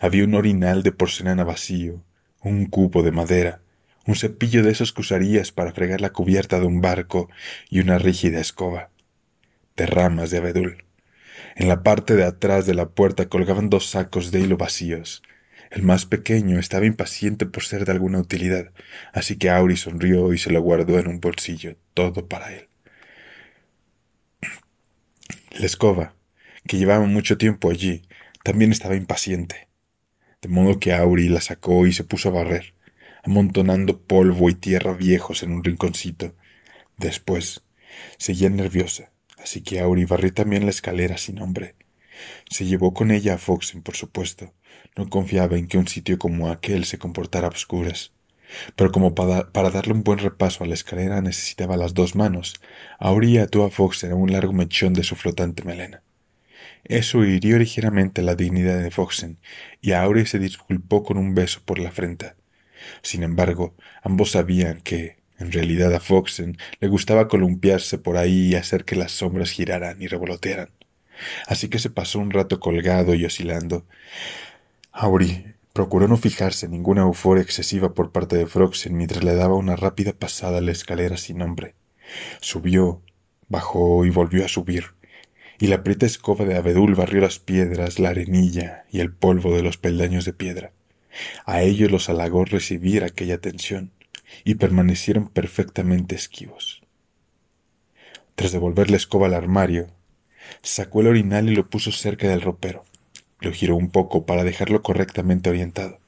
[0.00, 2.02] había un orinal de porcelana vacío,
[2.42, 3.62] un cubo de madera,
[4.06, 7.28] un cepillo de esos que usarías para fregar la cubierta de un barco
[7.70, 8.90] y una rígida escoba,
[9.76, 10.84] de ramas de abedul.
[11.54, 15.22] En la parte de atrás de la puerta colgaban dos sacos de hilo vacíos.
[15.70, 18.72] El más pequeño estaba impaciente por ser de alguna utilidad,
[19.12, 22.68] así que Auri sonrió y se lo guardó en un bolsillo, todo para él.
[25.58, 26.14] La escoba,
[26.66, 28.02] que llevaba mucho tiempo allí,
[28.44, 29.68] también estaba impaciente,
[30.42, 32.74] de modo que Auri la sacó y se puso a barrer
[33.24, 36.34] amontonando polvo y tierra viejos en un rinconcito.
[36.98, 37.64] Después,
[38.18, 39.10] seguía nerviosa,
[39.44, 41.76] así que Auri barrió también la escalera sin nombre.
[42.50, 44.54] Se llevó con ella a Foxen, por supuesto.
[44.96, 48.12] No confiaba en que un sitio como aquel se comportara a oscuras.
[48.74, 52.54] Pero como para, darle un buen repaso a la escalera necesitaba las dos manos,
[52.98, 56.02] Auri ató a Foxen a un largo mechón de su flotante melena.
[56.84, 59.38] Eso hirió ligeramente la dignidad de Foxen,
[59.80, 62.32] y Auri se disculpó con un beso por la frente.
[63.02, 68.54] Sin embargo, ambos sabían que, en realidad a Foxen le gustaba columpiarse por ahí y
[68.54, 70.70] hacer que las sombras giraran y revolotearan.
[71.46, 73.84] Así que se pasó un rato colgado y oscilando.
[74.92, 79.54] Auri procuró no fijarse en ninguna euforia excesiva por parte de Foxen mientras le daba
[79.54, 81.74] una rápida pasada a la escalera sin nombre.
[82.40, 83.02] Subió,
[83.48, 84.94] bajó y volvió a subir,
[85.58, 89.62] y la prieta escoba de abedul barrió las piedras, la arenilla y el polvo de
[89.62, 90.72] los peldaños de piedra.
[91.44, 93.92] A ellos los halagó recibir aquella atención
[94.44, 96.82] y permanecieron perfectamente esquivos.
[98.34, 99.88] Tras devolver la escoba al armario,
[100.62, 102.84] sacó el orinal y lo puso cerca del ropero.
[103.40, 105.98] Lo giró un poco para dejarlo correctamente orientado.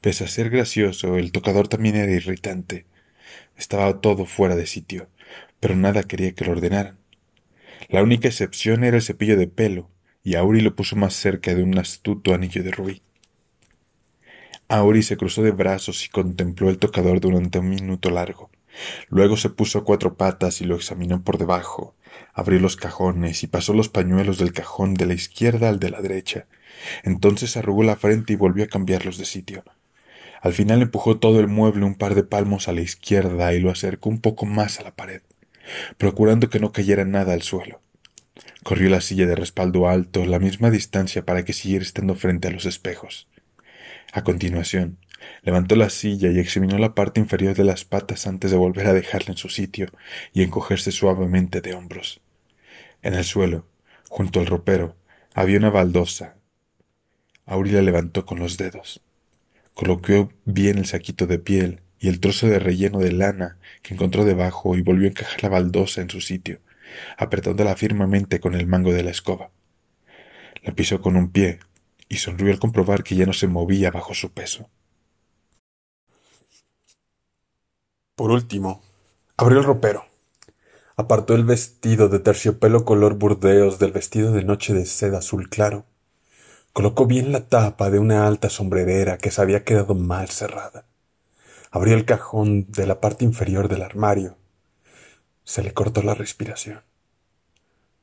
[0.00, 2.86] Pese a ser gracioso, el tocador también era irritante.
[3.56, 5.08] Estaba todo fuera de sitio,
[5.60, 6.98] pero nada quería que lo ordenaran.
[7.88, 9.90] La única excepción era el cepillo de pelo,
[10.22, 13.02] y Auri lo puso más cerca de un astuto anillo de rubí.
[14.68, 18.50] Auri se cruzó de brazos y contempló el tocador durante un minuto largo.
[19.08, 21.94] Luego se puso a cuatro patas y lo examinó por debajo.
[22.34, 26.02] Abrió los cajones y pasó los pañuelos del cajón de la izquierda al de la
[26.02, 26.46] derecha.
[27.02, 29.64] Entonces arrugó la frente y volvió a cambiarlos de sitio.
[30.42, 33.70] Al final empujó todo el mueble un par de palmos a la izquierda y lo
[33.70, 35.22] acercó un poco más a la pared,
[35.96, 37.80] procurando que no cayera nada al suelo.
[38.62, 42.50] Corrió la silla de respaldo alto la misma distancia para que siguiera estando frente a
[42.50, 43.28] los espejos.
[44.12, 44.98] A continuación,
[45.42, 48.94] levantó la silla y examinó la parte inferior de las patas antes de volver a
[48.94, 49.88] dejarla en su sitio
[50.32, 52.20] y encogerse suavemente de hombros.
[53.02, 53.66] En el suelo,
[54.08, 54.96] junto al ropero,
[55.34, 56.36] había una baldosa.
[57.44, 59.02] Auri la levantó con los dedos.
[59.74, 64.24] Colocó bien el saquito de piel y el trozo de relleno de lana que encontró
[64.24, 66.60] debajo y volvió a encajar la baldosa en su sitio,
[67.16, 69.50] apretándola firmemente con el mango de la escoba.
[70.62, 71.60] La pisó con un pie
[72.08, 74.68] y sonrió al comprobar que ya no se movía bajo su peso.
[78.14, 78.82] Por último,
[79.36, 80.04] abrió el ropero.
[80.96, 85.84] Apartó el vestido de terciopelo color burdeos del vestido de noche de seda azul claro.
[86.72, 90.86] Colocó bien la tapa de una alta sombrerera que se había quedado mal cerrada.
[91.70, 94.36] Abrió el cajón de la parte inferior del armario.
[95.44, 96.82] Se le cortó la respiración.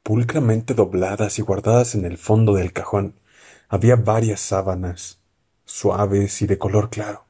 [0.03, 3.15] Pulcramente dobladas y guardadas en el fondo del cajón,
[3.67, 5.19] había varias sábanas,
[5.65, 7.25] suaves y de color claro.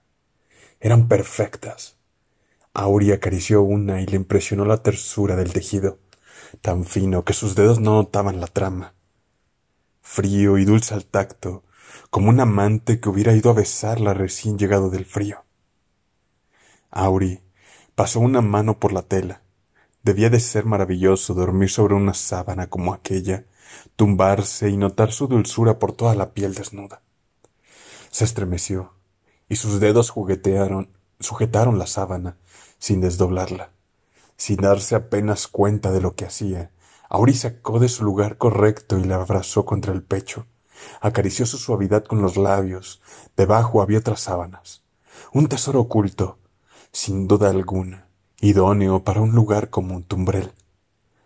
[0.79, 1.97] Eran perfectas.
[2.73, 5.99] Auri acarició una y le impresionó la tersura del tejido,
[6.61, 8.93] tan fino que sus dedos no notaban la trama.
[10.01, 11.63] Frío y dulce al tacto,
[12.09, 15.45] como un amante que hubiera ido a besarla recién llegado del frío.
[16.91, 17.41] Auri
[17.95, 19.41] pasó una mano por la tela.
[20.03, 23.45] Debía de ser maravilloso dormir sobre una sábana como aquella,
[23.95, 27.01] tumbarse y notar su dulzura por toda la piel desnuda.
[28.11, 28.93] Se estremeció,
[29.49, 30.89] y sus dedos juguetearon,
[31.19, 32.37] sujetaron la sábana,
[32.77, 33.71] sin desdoblarla.
[34.37, 36.71] Sin darse apenas cuenta de lo que hacía,
[37.09, 40.47] Auri sacó de su lugar correcto y la abrazó contra el pecho.
[41.01, 43.01] Acarició su suavidad con los labios.
[43.37, 44.83] Debajo había otras sábanas.
[45.31, 46.39] Un tesoro oculto,
[46.91, 48.07] sin duda alguna,
[48.41, 50.51] idóneo para un lugar como un tumbrel.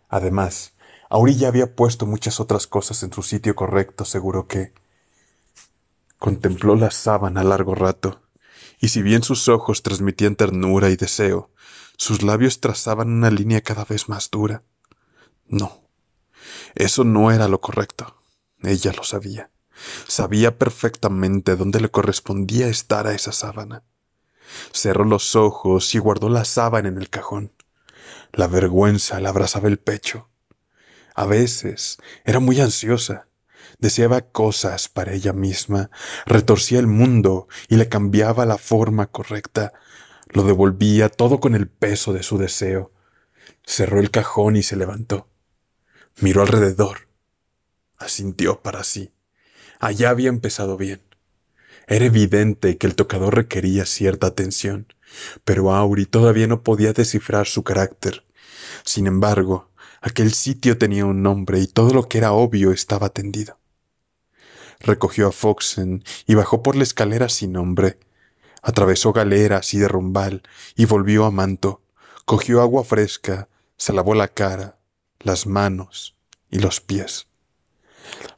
[0.09, 0.73] Además,
[1.09, 4.73] Auri ya había puesto muchas otras cosas en su sitio correcto, seguro que.
[6.19, 8.21] Contempló la sábana largo rato,
[8.79, 11.51] y si bien sus ojos transmitían ternura y deseo,
[11.97, 14.63] Sus labios trazaban una línea cada vez más dura.
[15.47, 15.83] No,
[16.75, 18.15] eso no era lo correcto.
[18.61, 19.51] Ella lo sabía.
[20.07, 23.83] Sabía perfectamente dónde le correspondía estar a esa sábana.
[24.71, 27.51] Cerró los ojos y guardó la sábana en el cajón.
[28.31, 30.28] La vergüenza le abrazaba el pecho.
[31.19, 33.27] A veces era muy ansiosa.
[33.77, 35.91] Deseaba cosas para ella misma,
[36.25, 39.73] retorcía el mundo y le cambiaba la forma correcta.
[40.29, 42.93] Lo devolvía todo con el peso de su deseo.
[43.65, 45.27] Cerró el cajón y se levantó.
[46.21, 47.09] Miró alrededor.
[47.97, 49.11] Asintió para sí.
[49.81, 51.01] Allá había empezado bien.
[51.87, 54.87] Era evidente que el tocador requería cierta atención,
[55.43, 58.23] pero Auri todavía no podía descifrar su carácter.
[58.85, 59.68] Sin embargo,
[60.01, 63.57] aquel sitio tenía un nombre y todo lo que era obvio estaba tendido.
[64.79, 67.99] Recogió a Foxen y bajó por la escalera sin nombre.
[68.61, 70.43] Atravesó galeras y derrumbal
[70.75, 71.81] y volvió a Manto.
[72.25, 74.79] Cogió agua fresca, se lavó la cara,
[75.19, 76.15] las manos
[76.49, 77.27] y los pies.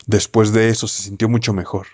[0.07, 1.87] Después de eso se sintió mucho mejor.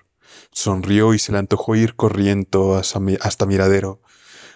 [0.52, 4.02] Sonrió y se le antojó ir corriendo hasta Miradero,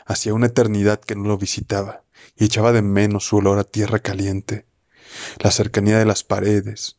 [0.06, 2.04] hacia una eternidad que no lo visitaba,
[2.36, 4.66] y echaba de menos su olor a tierra caliente,
[5.40, 6.98] la cercanía de las paredes.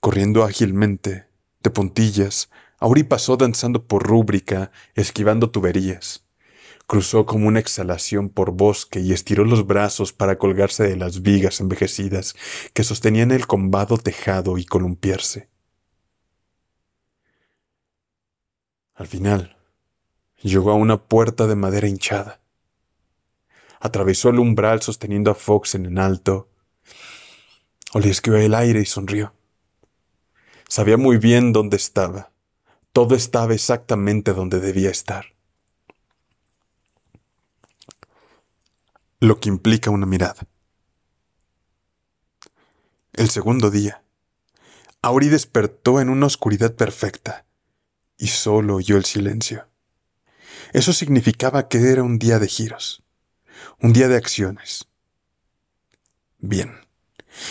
[0.00, 1.26] Corriendo ágilmente,
[1.62, 6.26] de puntillas, Auri pasó danzando por rúbrica, esquivando tuberías.
[6.86, 11.60] Cruzó como una exhalación por bosque y estiró los brazos para colgarse de las vigas
[11.60, 12.36] envejecidas
[12.74, 15.48] que sostenían el combado tejado y columpiarse.
[18.94, 19.56] Al final,
[20.42, 22.40] llegó a una puerta de madera hinchada.
[23.80, 26.48] Atravesó el umbral sosteniendo a Fox en el alto.
[27.96, 29.32] Olisqueó el aire y sonrió.
[30.68, 32.30] Sabía muy bien dónde estaba.
[32.92, 35.34] Todo estaba exactamente donde debía estar.
[39.18, 40.46] Lo que implica una mirada.
[43.14, 44.02] El segundo día,
[45.00, 47.46] Auri despertó en una oscuridad perfecta
[48.18, 49.68] y solo oyó el silencio.
[50.74, 53.02] Eso significaba que era un día de giros,
[53.80, 54.86] un día de acciones.
[56.36, 56.85] Bien,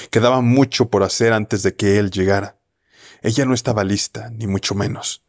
[0.10, 2.58] quedaba mucho por hacer antes de que él llegara.
[3.22, 5.24] Ella no estaba lista, ni mucho menos.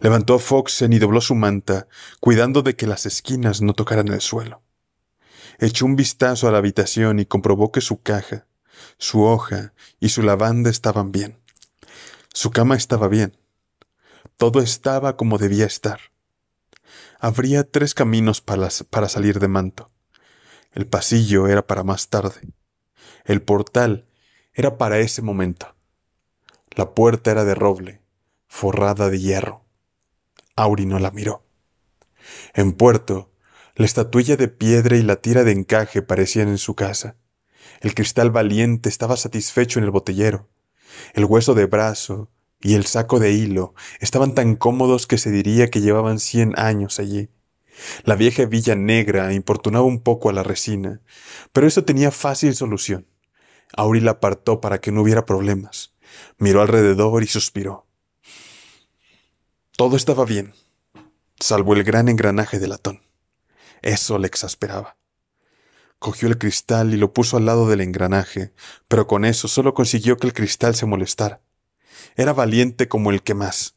[0.00, 1.88] Levantó a Foxen y dobló su manta,
[2.20, 4.62] cuidando de que las esquinas no tocaran el suelo.
[5.58, 8.46] Echó un vistazo a la habitación y comprobó que su caja,
[8.98, 11.38] su hoja y su lavanda estaban bien.
[12.32, 13.36] Su cama estaba bien.
[14.36, 16.00] Todo estaba como debía estar.
[17.18, 19.90] Habría tres caminos para, para salir de manto.
[20.72, 22.40] El pasillo era para más tarde.
[23.24, 24.06] El portal
[24.54, 25.74] era para ese momento.
[26.70, 28.00] La puerta era de roble,
[28.46, 29.64] forrada de hierro.
[30.56, 31.44] Auri no la miró.
[32.54, 33.30] En puerto,
[33.74, 37.16] la estatuilla de piedra y la tira de encaje parecían en su casa.
[37.80, 40.48] El cristal valiente estaba satisfecho en el botellero.
[41.14, 42.30] El hueso de brazo,
[42.62, 46.98] y el saco de hilo estaban tan cómodos que se diría que llevaban cien años
[46.98, 47.30] allí.
[48.04, 51.00] La vieja villa negra importunaba un poco a la resina,
[51.52, 53.06] pero eso tenía fácil solución.
[53.76, 55.94] Auri la apartó para que no hubiera problemas.
[56.38, 57.86] Miró alrededor y suspiró.
[59.76, 60.52] Todo estaba bien,
[61.38, 63.02] salvo el gran engranaje de latón.
[63.82, 64.98] Eso le exasperaba.
[65.98, 68.52] Cogió el cristal y lo puso al lado del engranaje,
[68.88, 71.42] pero con eso solo consiguió que el cristal se molestara.
[72.16, 73.76] Era valiente como el que más,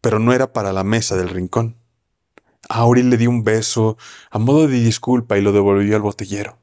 [0.00, 1.79] pero no era para la mesa del rincón.
[2.68, 3.96] Auri le dio un beso
[4.30, 6.58] a modo de disculpa y lo devolvió al botellero.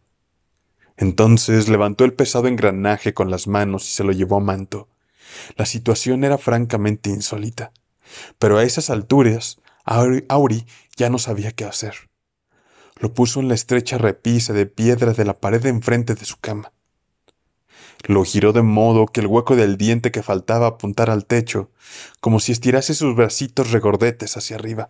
[0.95, 4.89] Entonces levantó el pesado engranaje con las manos y se lo llevó a manto.
[5.55, 7.71] La situación era francamente insólita,
[8.39, 10.65] pero a esas alturas Auri,
[10.97, 11.95] ya no sabía qué hacer.
[12.99, 16.73] Lo puso en la estrecha repisa de piedra de la pared enfrente de su cama.
[18.05, 21.71] Lo giró de modo que el hueco del diente que faltaba apuntara al techo,
[22.19, 24.89] como si estirase sus bracitos regordetes hacia arriba.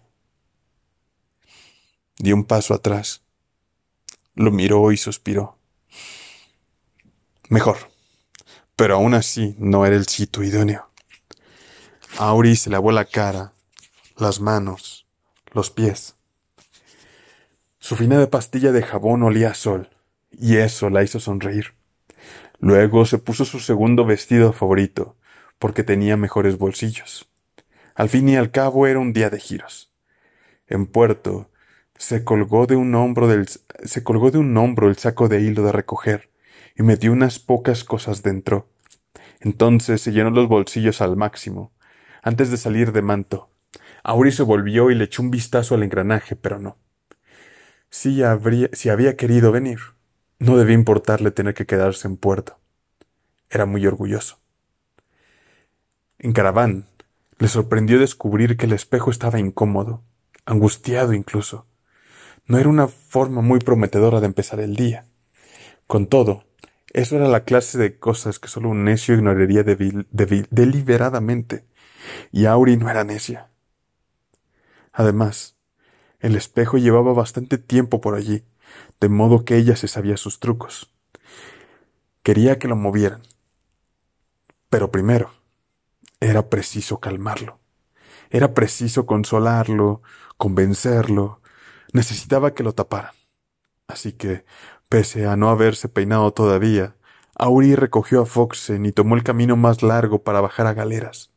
[2.19, 3.21] Dio un paso atrás.
[4.33, 5.57] Lo miró y suspiró.
[7.49, 7.77] Mejor,
[8.75, 10.89] pero aún así no era el sitio idóneo.
[12.17, 13.53] Auri se lavó la cara,
[14.17, 15.07] las manos,
[15.53, 16.15] los pies.
[17.79, 19.89] Su fina de pastilla de jabón olía a sol,
[20.31, 21.75] y eso la hizo sonreír.
[22.59, 25.15] Luego se puso su segundo vestido favorito,
[25.59, 27.29] porque tenía mejores bolsillos.
[27.95, 29.91] Al fin y al cabo era un día de giros.
[30.67, 31.49] En puerto,
[31.97, 35.63] se colgó de un hombro del, se colgó de un hombro el saco de hilo
[35.63, 36.29] de recoger
[36.75, 38.69] y metió unas pocas cosas dentro.
[39.39, 41.71] Entonces se llenó los bolsillos al máximo,
[42.21, 43.49] antes de salir de manto.
[44.03, 46.77] Auri se volvió y le echó un vistazo al engranaje, pero no.
[47.89, 49.79] si, habría, si había querido venir.
[50.39, 52.59] No debía importarle tener que quedarse en puerto.
[53.49, 54.39] Era muy orgulloso.
[56.19, 56.87] En Caraván,
[57.39, 60.03] le sorprendió descubrir que el espejo estaba incómodo,
[60.45, 61.67] angustiado incluso.
[62.47, 65.05] No era una forma muy prometedora de empezar el día.
[65.85, 66.45] Con todo,
[66.93, 71.65] eso era la clase de cosas que solo un necio ignoraría deliberadamente,
[72.31, 73.49] y Auri no era necia.
[74.93, 75.57] Además,
[76.19, 78.45] el espejo llevaba bastante tiempo por allí,
[78.99, 80.93] de modo que ella se sabía sus trucos.
[82.23, 83.21] Quería que lo movieran.
[84.69, 85.31] Pero primero,
[86.19, 87.59] era preciso calmarlo.
[88.29, 90.01] Era preciso consolarlo,
[90.37, 91.41] convencerlo.
[91.93, 93.13] Necesitaba que lo taparan.
[93.87, 94.45] Así que,
[94.89, 96.95] pese a no haberse peinado todavía,
[97.35, 101.31] Auri recogió a Foxen y tomó el camino más largo para bajar a galeras.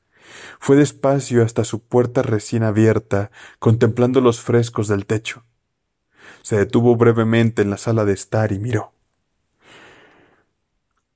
[0.58, 5.44] Fue despacio hasta su puerta recién abierta, contemplando los frescos del techo.
[6.42, 8.92] Se detuvo brevemente en la sala de estar y miró.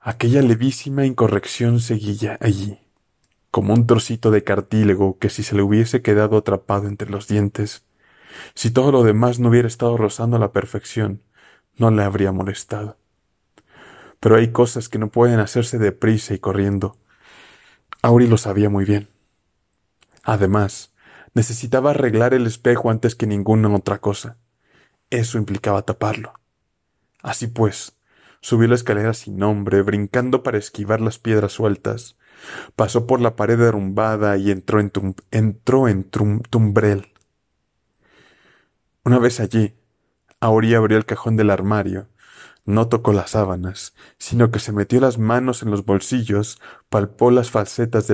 [0.00, 2.78] Aquella levísima incorrección seguía allí,
[3.50, 7.86] como un trocito de cartílago que si se le hubiese quedado atrapado entre los dientes,
[8.54, 11.22] si todo lo demás no hubiera estado rozando la perfección,
[11.76, 12.98] no le habría molestado.
[14.20, 16.96] Pero hay cosas que no pueden hacerse deprisa y corriendo.
[18.02, 19.08] Auri lo sabía muy bien.
[20.22, 20.94] Además,
[21.34, 24.38] necesitaba arreglar el espejo antes que ninguna otra cosa.
[25.10, 26.32] Eso implicaba taparlo.
[27.22, 27.96] Así pues,
[28.40, 32.16] subió la escalera sin nombre, brincando para esquivar las piedras sueltas.
[32.76, 34.92] Pasó por la pared derrumbada y entró en,
[35.30, 37.13] entró en tumbrel.
[39.04, 39.74] Una vez allí,
[40.40, 42.08] Auri abrió el cajón del armario.
[42.64, 47.50] No tocó las sábanas, sino que se metió las manos en los bolsillos, palpó las
[47.50, 48.10] falsetas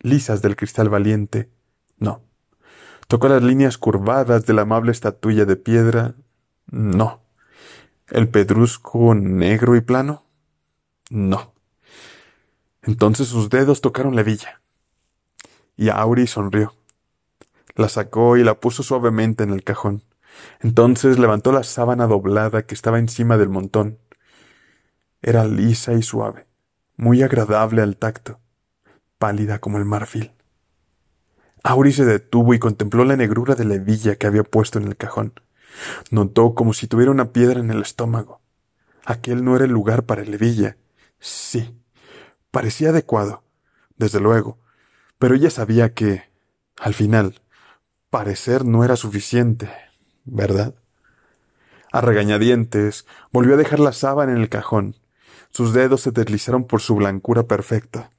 [0.00, 1.52] lisas del cristal valiente.
[1.96, 2.24] No.
[3.06, 6.16] Tocó las líneas curvadas de la amable estatuilla de piedra.
[6.66, 7.22] No.
[8.08, 10.24] ¿El pedrusco negro y plano?
[11.08, 11.54] No.
[12.82, 14.60] Entonces sus dedos tocaron la villa.
[15.76, 16.74] Y Auri sonrió.
[17.76, 20.02] La sacó y la puso suavemente en el cajón.
[20.60, 23.98] Entonces levantó la sábana doblada que estaba encima del montón.
[25.20, 26.46] Era lisa y suave,
[26.96, 28.40] muy agradable al tacto,
[29.18, 30.32] pálida como el marfil.
[31.64, 34.96] Auri se detuvo y contempló la negrura de la hebilla que había puesto en el
[34.96, 35.34] cajón.
[36.10, 38.40] Notó como si tuviera una piedra en el estómago.
[39.04, 40.76] Aquel no era el lugar para la hebilla.
[41.18, 41.76] Sí,
[42.50, 43.44] parecía adecuado,
[43.96, 44.58] desde luego,
[45.18, 46.24] pero ella sabía que,
[46.78, 47.40] al final,
[48.10, 49.70] parecer no era suficiente,
[50.24, 50.74] ¿verdad?
[51.92, 54.96] A regañadientes, volvió a dejar la sábana en el cajón.
[55.50, 58.10] Sus dedos se deslizaron por su blancura perfecta.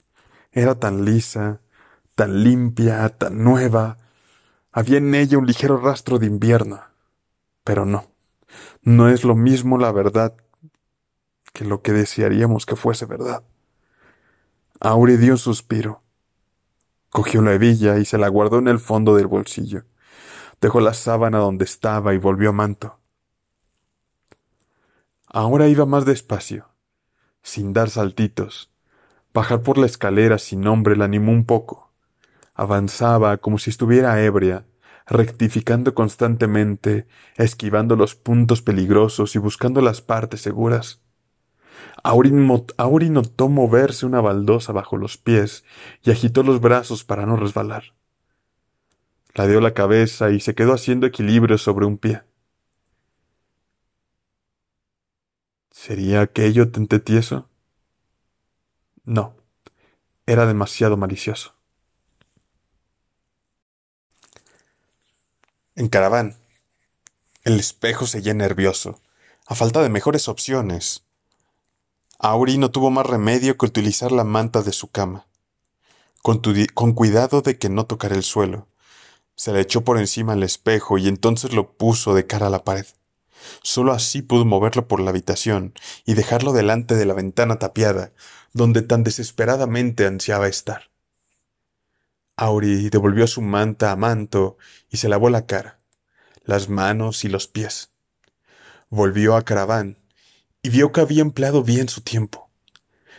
[0.52, 1.62] Era tan lisa,
[2.16, 3.98] tan limpia, tan nueva.
[4.72, 6.82] Había en ella un ligero rastro de invierno.
[7.64, 8.06] Pero no,
[8.84, 10.36] no es lo mismo la verdad
[11.54, 13.44] que lo que desearíamos que fuese verdad.
[14.80, 16.04] Auri dio un suspiro.
[17.10, 19.86] Cogió la hebilla y se la guardó en el fondo del bolsillo.
[20.64, 22.98] Dejó la sábana donde estaba y volvió a manto.
[25.28, 26.70] Ahora iba más despacio,
[27.42, 28.72] sin dar saltitos.
[29.34, 31.92] Bajar por la escalera sin nombre la animó un poco.
[32.54, 34.66] Avanzaba como si estuviera ebria,
[35.06, 41.02] rectificando constantemente, esquivando los puntos peligrosos y buscando las partes seguras.
[42.04, 45.66] Auri, notó moverse una baldosa bajo los pies
[46.04, 47.84] y agitó los brazos para no resbalar.
[49.36, 52.22] Ladeó la cabeza y se quedó haciendo equilibrio sobre un pie.
[55.72, 57.50] ¿Sería aquello tente tieso?
[59.06, 59.36] No,
[60.26, 61.56] era demasiado malicioso.
[65.76, 66.38] En Caraván.
[67.44, 69.02] El espejo seguía nervioso,
[69.48, 71.04] a falta de mejores opciones.
[72.20, 75.26] Auri no tuvo más remedio que utilizar la manta de su cama,
[76.22, 76.42] con,
[76.74, 78.68] con cuidado de que no tocara el suelo.
[79.36, 82.64] Se le echó por encima el espejo y entonces lo puso de cara a la
[82.64, 82.86] pared.
[83.62, 85.74] Solo así pudo moverlo por la habitación
[86.06, 88.14] y dejarlo delante de la ventana tapiada,
[88.54, 90.92] donde tan desesperadamente ansiaba estar.
[92.36, 94.58] Auri devolvió su manta a Manto
[94.90, 95.80] y se lavó la cara,
[96.44, 97.92] las manos y los pies.
[98.90, 99.98] Volvió a Caraván
[100.62, 102.50] y vio que había empleado bien su tiempo.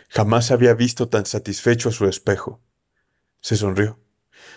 [0.09, 2.61] Jamás había visto tan satisfecho a su espejo.
[3.41, 3.99] Se sonrió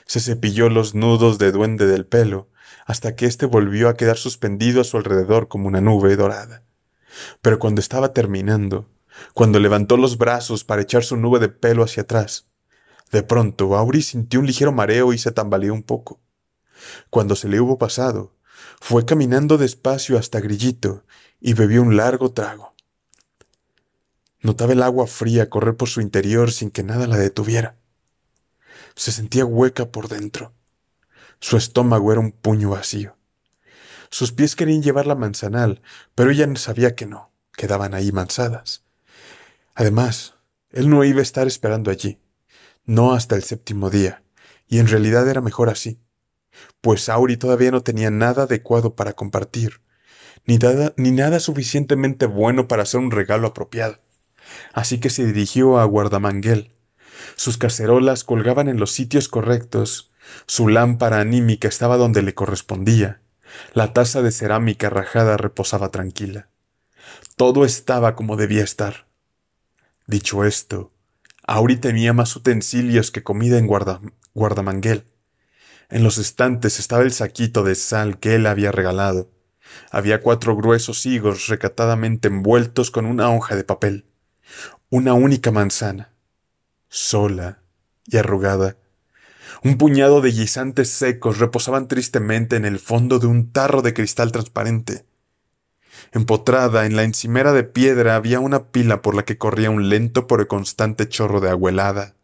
[0.08, 2.48] se cepilló los nudos de duende del pelo,
[2.86, 6.64] hasta que éste volvió a quedar suspendido a su alrededor como una nube dorada.
[7.42, 8.88] Pero cuando estaba terminando,
[9.34, 12.46] cuando levantó los brazos para echar su nube de pelo hacia atrás,
[13.12, 16.20] de pronto Auri sintió un ligero mareo y se tambaleó un poco.
[17.10, 18.34] Cuando se le hubo pasado,
[18.80, 21.04] fue caminando despacio hasta Grillito
[21.38, 22.74] y bebió un largo trago.
[24.40, 27.76] Notaba el agua fría correr por su interior sin que nada la detuviera.
[28.98, 30.52] Se sentía hueca por dentro.
[31.38, 33.16] Su estómago era un puño vacío.
[34.10, 35.82] Sus pies querían llevar la manzanal,
[36.16, 38.84] pero ella sabía que no, quedaban ahí mansadas.
[39.76, 40.34] Además,
[40.70, 42.18] él no iba a estar esperando allí,
[42.84, 44.24] no hasta el séptimo día,
[44.66, 46.00] y en realidad era mejor así,
[46.80, 49.80] pues Auri todavía no tenía nada adecuado para compartir,
[50.44, 54.00] ni nada, ni nada suficientemente bueno para hacer un regalo apropiado
[54.72, 56.72] así que se dirigió a Guardamanguel.
[57.36, 60.10] Sus cacerolas colgaban en los sitios correctos,
[60.46, 63.20] su lámpara anímica estaba donde le correspondía,
[63.72, 66.48] la taza de cerámica rajada reposaba tranquila.
[67.36, 69.06] Todo estaba como debía estar.
[70.06, 70.92] Dicho esto,
[71.46, 73.66] Auri tenía más utensilios que comida en
[74.34, 75.04] Guardamanguel.
[75.88, 79.30] En los estantes estaba el saquito de sal que él había regalado.
[79.90, 84.08] Había cuatro gruesos higos recatadamente envueltos con una hoja de papel
[84.90, 86.12] una única manzana,
[86.88, 87.62] sola
[88.06, 88.76] y arrugada.
[89.62, 94.32] Un puñado de guisantes secos reposaban tristemente en el fondo de un tarro de cristal
[94.32, 95.04] transparente.
[96.12, 100.26] Empotrada en la encimera de piedra había una pila por la que corría un lento
[100.26, 102.14] pero constante chorro de agua helada.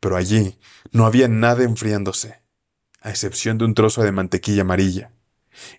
[0.00, 0.58] Pero allí
[0.92, 2.40] no había nada enfriándose,
[3.00, 5.12] a excepción de un trozo de mantequilla amarilla,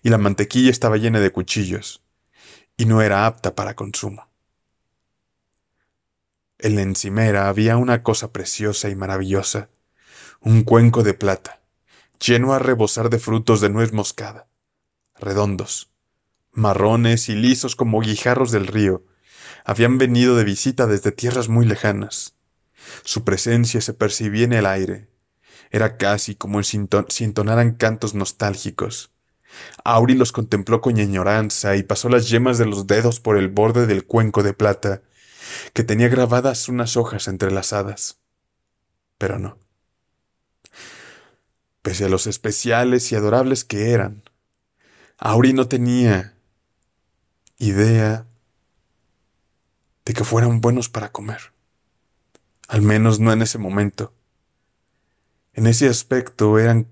[0.02, 2.02] y la mantequilla estaba llena de cuchillos,
[2.76, 4.28] y no era apta para consumo.
[6.66, 9.68] En la encimera había una cosa preciosa y maravillosa,
[10.40, 11.60] un cuenco de plata,
[12.18, 14.48] lleno a rebosar de frutos de nuez moscada,
[15.14, 15.92] redondos,
[16.50, 19.04] marrones y lisos como guijarros del río,
[19.64, 22.34] habían venido de visita desde tierras muy lejanas.
[23.04, 25.08] Su presencia se percibía en el aire.
[25.70, 26.78] Era casi como si
[27.20, 29.12] entonaran cantos nostálgicos.
[29.84, 33.86] Auri los contempló con añoranza y pasó las yemas de los dedos por el borde
[33.86, 35.02] del cuenco de plata
[35.72, 38.18] que tenía grabadas unas hojas entrelazadas.
[39.18, 39.58] Pero no.
[41.82, 44.22] Pese a los especiales y adorables que eran,
[45.18, 46.36] Auri no tenía
[47.58, 48.26] idea
[50.04, 51.52] de que fueran buenos para comer.
[52.68, 54.12] Al menos no en ese momento.
[55.52, 56.88] En ese aspecto eran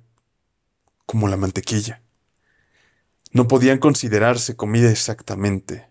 [1.07, 2.03] como la mantequilla.
[3.33, 5.89] No podían considerarse comida exactamente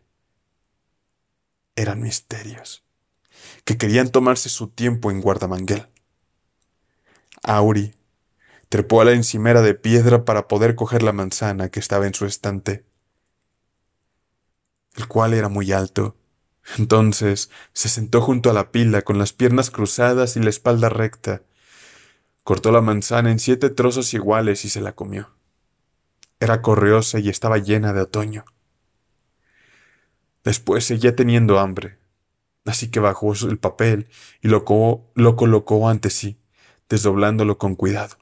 [1.76, 2.84] eran misterios,
[3.65, 5.88] que querían tomarse su tiempo en Guardamanguel.
[7.43, 7.95] Auri
[8.69, 12.26] trepó a la encimera de piedra para poder coger la manzana que estaba en su
[12.26, 12.86] estante,
[14.95, 16.15] el cual era muy alto.
[16.78, 21.43] Entonces se sentó junto a la pila con las piernas cruzadas y la espalda recta.
[22.43, 25.32] Cortó la manzana en siete trozos iguales y se la comió.
[26.39, 28.45] Era correosa y estaba llena de otoño.
[30.44, 31.98] Después seguía teniendo hambre,
[32.66, 34.08] así que bajó el papel
[34.41, 34.66] y lo,
[35.16, 36.38] lo colocó ante sí,
[36.89, 38.18] desdoblándolo con cuidado.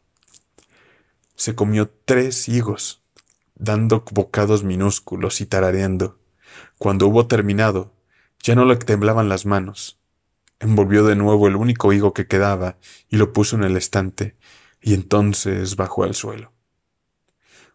[1.36, 3.04] Se comió tres higos,
[3.56, 6.20] dando bocados minúsculos y tarareando.
[6.78, 7.96] Cuando hubo terminado,
[8.44, 10.00] ya no le temblaban las manos.
[10.60, 12.78] Envolvió de nuevo el único higo que quedaba
[13.10, 14.36] y lo puso en el estante,
[14.80, 16.52] y entonces bajó al suelo.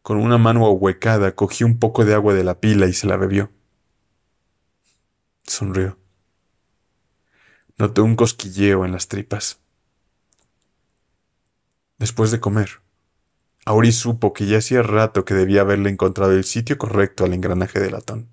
[0.02, 3.16] Con una mano ahuecada cogió un poco de agua de la pila y se la
[3.16, 3.50] bebió.
[5.46, 5.96] Sonrió.
[7.78, 9.60] Noté un cosquilleo en las tripas.
[11.98, 12.80] Después de comer,
[13.64, 17.80] Auri supo que ya hacía rato que debía haberle encontrado el sitio correcto al engranaje
[17.80, 18.28] de latón.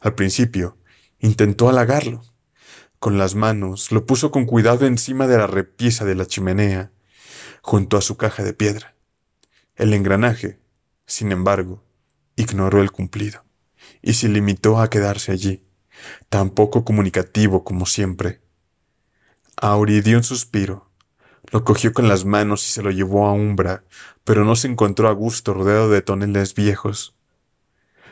[0.00, 0.76] Al principio,
[1.18, 2.22] intentó halagarlo.
[2.98, 6.92] Con las manos lo puso con cuidado encima de la repisa de la chimenea,
[7.62, 8.96] junto a su caja de piedra.
[9.74, 10.60] El engranaje,
[11.06, 11.84] sin embargo,
[12.36, 13.44] ignoró el cumplido,
[14.02, 15.65] y se limitó a quedarse allí,
[16.28, 18.40] tan poco comunicativo como siempre.
[19.56, 20.90] Auri dio un suspiro,
[21.50, 23.84] lo cogió con las manos y se lo llevó a Umbra,
[24.24, 27.14] pero no se encontró a gusto rodeado de toneles viejos.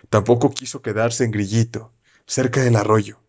[0.09, 1.93] Tampoco quiso quedarse en Grillito,
[2.27, 3.21] cerca del arroyo.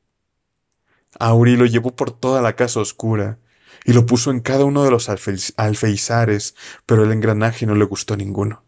[1.20, 3.40] Auri lo llevó por toda la casa oscura
[3.86, 6.56] y lo puso en cada uno de los alfeizares,
[6.86, 8.65] pero el engranaje no le gustó ninguno.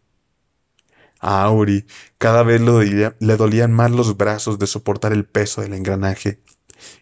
[1.20, 1.86] A Auri
[2.18, 6.40] cada vez le dolían más los brazos de soportar el peso del engranaje.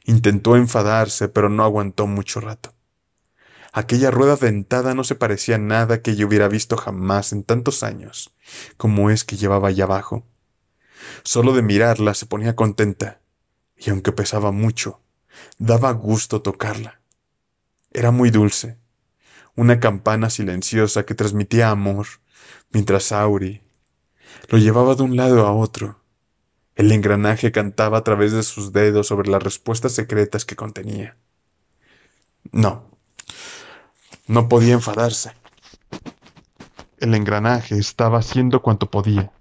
[0.05, 2.73] Intentó enfadarse, pero no aguantó mucho rato.
[3.73, 7.83] Aquella rueda dentada no se parecía a nada que yo hubiera visto jamás en tantos
[7.83, 8.35] años,
[8.79, 10.27] como es que llevaba allá abajo.
[11.25, 13.21] Solo de mirarla se ponía contenta,
[13.77, 15.03] y aunque pesaba mucho,
[15.59, 17.03] daba gusto tocarla.
[17.93, 18.79] Era muy dulce,
[19.57, 22.07] una campana silenciosa que transmitía amor,
[22.71, 23.66] mientras Auri
[24.49, 26.01] Lo llevaba de un lado a otro.
[26.75, 31.17] El engranaje cantaba a través de sus dedos sobre las respuestas secretas que contenía.
[32.53, 32.85] No,
[34.27, 35.33] no podía enfadarse.
[36.99, 39.33] El engranaje estaba haciendo cuanto podía.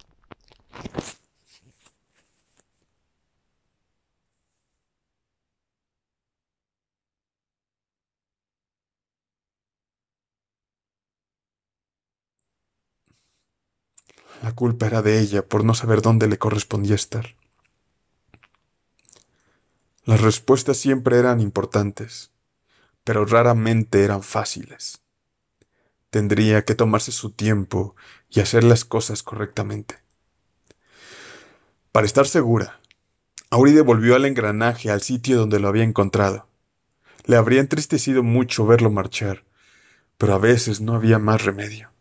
[14.45, 17.35] La culpa era de ella por no saber dónde le correspondía estar.
[20.03, 22.29] Las respuestas siempre eran importantes,
[23.03, 25.01] pero raramente eran fáciles.
[26.11, 27.95] Tendría que tomarse su tiempo
[28.29, 29.95] y hacer las cosas correctamente.
[31.91, 32.79] Para estar segura,
[33.49, 36.47] Auri devolvió al engranaje al sitio donde lo había encontrado.
[37.23, 39.43] Le habría entristecido mucho verlo marchar,
[40.19, 41.94] pero a veces no había más remedio.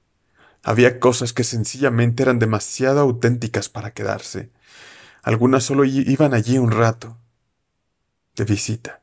[0.65, 4.51] Había cosas que sencillamente eran demasiado auténticas para quedarse.
[5.23, 7.19] Algunas solo iban allí un rato,
[8.35, 9.03] de visita.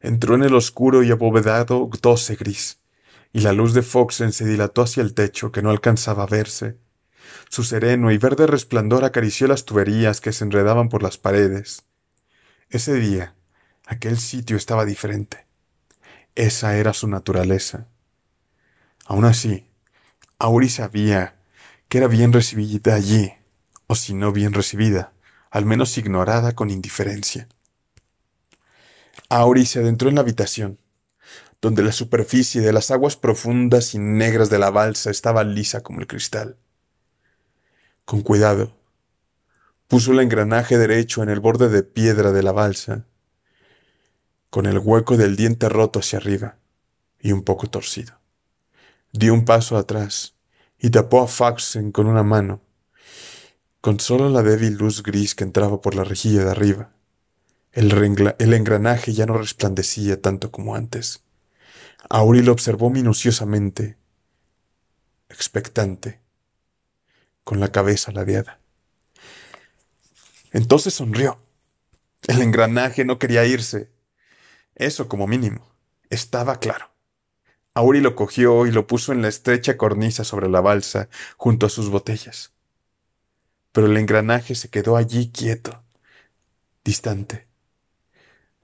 [0.00, 2.78] Entró en el oscuro y abovedado doce gris,
[3.32, 6.78] y la luz de Foxen se dilató hacia el techo que no alcanzaba a verse.
[7.48, 11.84] Su sereno y verde resplandor acarició las tuberías que se enredaban por las paredes.
[12.68, 13.34] Ese día,
[13.86, 15.46] aquel sitio estaba diferente.
[16.34, 17.88] Esa era su naturaleza.
[19.06, 19.67] Aun así,
[20.40, 21.36] Auri sabía
[21.88, 23.32] que era bien recibida allí,
[23.88, 25.12] o si no bien recibida,
[25.50, 27.48] al menos ignorada con indiferencia.
[29.28, 30.78] Auri se adentró en la habitación,
[31.60, 35.98] donde la superficie de las aguas profundas y negras de la balsa estaba lisa como
[35.98, 36.56] el cristal.
[38.04, 38.76] Con cuidado,
[39.88, 43.06] puso el engranaje derecho en el borde de piedra de la balsa,
[44.50, 46.58] con el hueco del diente roto hacia arriba
[47.20, 48.17] y un poco torcido.
[49.12, 50.34] Dio un paso atrás
[50.78, 52.60] y tapó a Faxen con una mano,
[53.80, 56.92] con solo la débil luz gris que entraba por la rejilla de arriba.
[57.72, 57.92] El,
[58.38, 61.24] el engranaje ya no resplandecía tanto como antes.
[62.10, 63.96] Auri lo observó minuciosamente,
[65.28, 66.20] expectante,
[67.44, 68.60] con la cabeza ladeada.
[70.52, 71.40] Entonces sonrió.
[72.26, 73.90] El engranaje no quería irse.
[74.74, 75.66] Eso como mínimo.
[76.10, 76.90] Estaba claro.
[77.78, 81.68] Auri lo cogió y lo puso en la estrecha cornisa sobre la balsa, junto a
[81.68, 82.52] sus botellas.
[83.70, 85.80] Pero el engranaje se quedó allí quieto,
[86.84, 87.46] distante,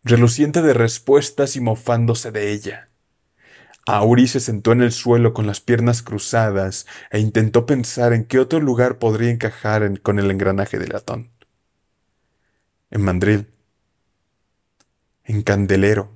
[0.02, 2.88] reluciente de respuestas y mofándose de ella.
[3.86, 8.40] Auri se sentó en el suelo con las piernas cruzadas e intentó pensar en qué
[8.40, 11.30] otro lugar podría encajar con el engranaje de latón.
[12.90, 13.46] En mandril,
[15.22, 16.13] en candelero,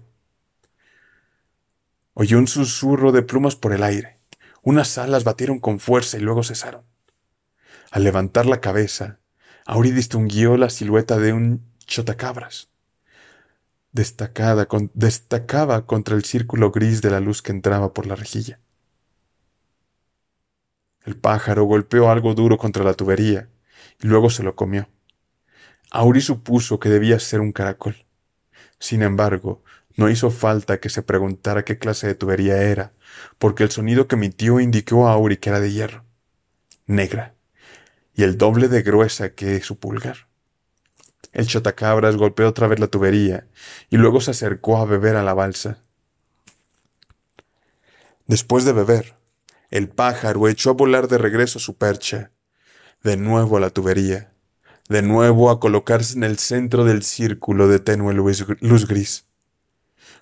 [2.21, 4.19] Oyó un susurro de plumas por el aire.
[4.65, 6.83] Unas alas batieron con fuerza y luego cesaron.
[7.93, 9.21] Al levantar la cabeza,
[9.67, 12.71] Auri distinguió la silueta de un chotacabras.
[13.93, 18.59] Destacada destacaba contra el círculo gris de la luz que entraba por la rejilla.
[21.05, 23.49] El pájaro golpeó algo duro contra la tubería
[24.03, 24.89] y luego se lo comió.
[25.93, 27.95] Auri supuso que debía ser un caracol.
[28.81, 29.63] Sin embargo,
[29.99, 32.93] no hizo falta que se preguntara qué clase de tubería era,
[33.39, 36.05] porque el sonido que emitió indicó a Auri que era de hierro,
[36.87, 37.35] negra,
[38.15, 40.29] y el doble de gruesa que su pulgar.
[41.33, 43.49] El chotacabras golpeó otra vez la tubería
[43.91, 45.83] y luego se acercó a beber a la balsa.
[48.29, 49.17] Después de beber,
[49.69, 52.31] el pájaro echó a volar de regreso a su percha,
[53.03, 54.33] de nuevo a la tubería,
[54.89, 59.28] de nuevo a colocarse en el centro del círculo de tenue luz, gris.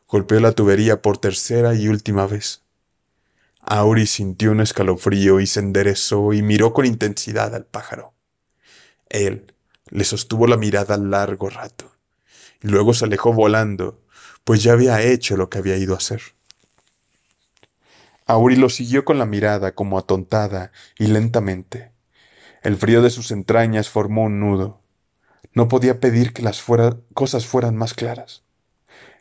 [0.09, 2.63] Golpeó la tubería por tercera y última vez.
[3.61, 8.15] Auri sintió un escalofrío y se enderezó y miró con intensidad al pájaro.
[9.09, 9.53] Él
[9.91, 11.91] le sostuvo la mirada largo rato,
[12.63, 14.01] y luego se alejó volando,
[14.45, 16.23] pues ya había hecho lo que había ido a hacer.
[18.27, 21.91] Auri lo siguió con la mirada como atontada y lentamente.
[22.63, 24.83] El frío de sus entrañas formó un nudo.
[25.53, 26.65] No podía pedir que las
[27.15, 28.46] cosas fueran más claras.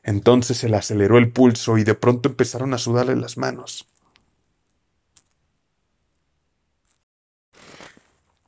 [0.05, 3.87] Entonces se le aceleró el pulso y de pronto empezaron a sudarle las manos.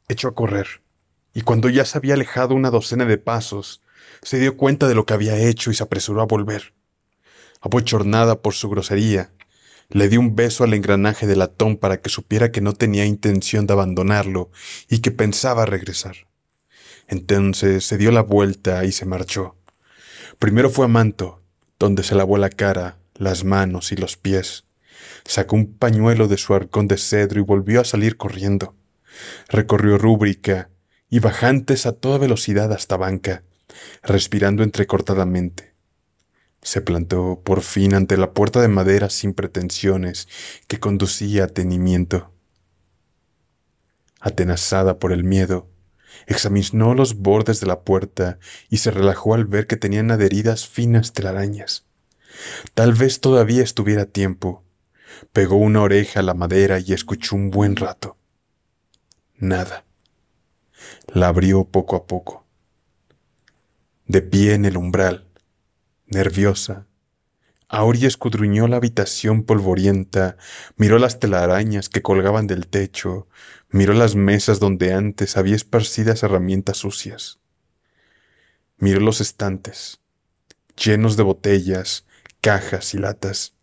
[0.08, 0.84] Echó a correr,
[1.34, 3.82] y cuando ya se había alejado una docena de pasos,
[4.22, 6.76] se dio cuenta de lo que había hecho y se apresuró a volver.
[7.60, 9.32] Abochornada por su grosería,
[9.90, 13.66] le dio un beso al engranaje de latón para que supiera que no tenía intención
[13.66, 14.52] de abandonarlo
[14.90, 16.28] y que pensaba regresar.
[17.08, 19.56] Entonces se dio la vuelta y se marchó.
[20.38, 21.42] Primero fue a Manto,
[21.80, 24.66] donde se lavó la cara, las manos y los pies.
[25.26, 28.76] Sacó un pañuelo de su arcón de cedro y volvió a salir corriendo.
[29.50, 30.70] Recorrió Rúbrica
[31.10, 33.44] y bajantes a toda velocidad hasta Banca,
[34.04, 35.74] respirando entrecortadamente.
[36.62, 40.28] Se plantó por fin ante la puerta de madera sin pretensiones
[40.68, 42.34] que conducía a tenimiento.
[44.20, 45.70] Atenazada por el miedo,
[46.26, 48.40] examinó los bordes de la puerta
[48.70, 51.86] y se relajó al ver que tenían adheridas finas telarañas.
[52.74, 54.64] Tal vez todavía estuviera a tiempo.
[55.32, 58.18] Pegó una oreja a la madera y escuchó un buen rato.
[59.38, 59.86] Nada.
[61.08, 62.46] La abrió poco a poco.
[64.06, 65.28] De pie en el umbral,
[66.06, 66.88] nerviosa,
[67.70, 70.38] Auri escudriñó la habitación polvorienta,
[70.78, 73.28] miró las telarañas que colgaban del techo,
[73.70, 77.40] miró las mesas donde antes había esparcidas herramientas sucias.
[78.78, 80.00] Miró los estantes,
[80.76, 82.06] llenos de botellas,
[82.42, 83.54] cajas y latas.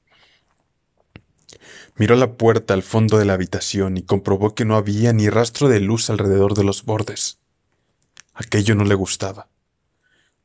[1.97, 5.69] Miró la puerta al fondo de la habitación y comprobó que no había ni rastro
[5.69, 7.39] de luz alrededor de los bordes.
[8.35, 9.49] Aquello no le gustaba.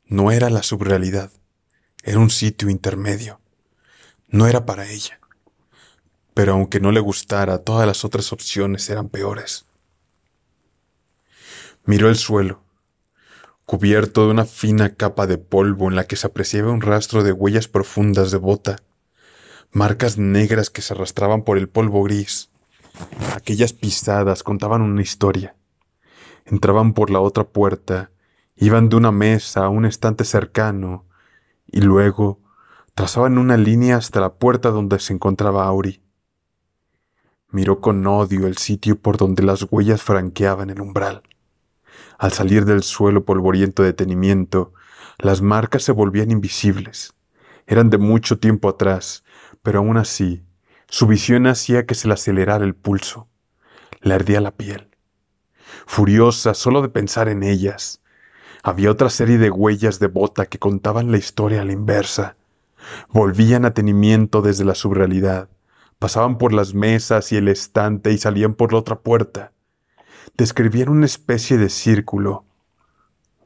[0.06, 1.31] No era la subrealidad,
[2.03, 3.41] era un sitio intermedio.
[4.27, 5.19] No era para ella.
[6.34, 9.66] Pero aunque no le gustara, todas las otras opciones eran peores.
[11.86, 12.62] Miró el suelo,
[13.66, 17.32] cubierto de una fina capa de polvo en la que se apreciaba un rastro de
[17.32, 18.78] huellas profundas de bota
[19.72, 22.50] marcas negras que se arrastraban por el polvo gris.
[23.36, 25.56] Aquellas pisadas contaban una historia.
[26.46, 28.12] Entraban por la otra puerta,
[28.56, 31.06] iban de una mesa a un estante cercano,
[31.68, 32.40] y luego
[32.96, 36.02] trazaban una línea hasta la puerta donde se encontraba Auri.
[37.52, 41.24] Miró con odio el sitio por donde las huellas franqueaban el umbral.
[42.20, 44.74] Al salir del suelo polvoriento de detenimiento,
[45.18, 47.14] las marcas se volvían invisibles.
[47.66, 49.24] Eran de mucho tiempo atrás,
[49.64, 50.44] pero aún así,
[50.88, 53.28] su visión hacía que se le acelerara el pulso.
[54.02, 54.90] Le ardía la piel.
[55.86, 58.02] Furiosa solo de pensar en ellas.
[58.64, 62.38] Había otra serie de huellas de bota que contaban la historia a la inversa.
[63.10, 65.50] Volvían a tenimiento desde la subrealidad.
[66.00, 69.52] Pasaban por las mesas y el estante y salían por la otra puerta.
[70.38, 72.46] Describían una especie de círculo.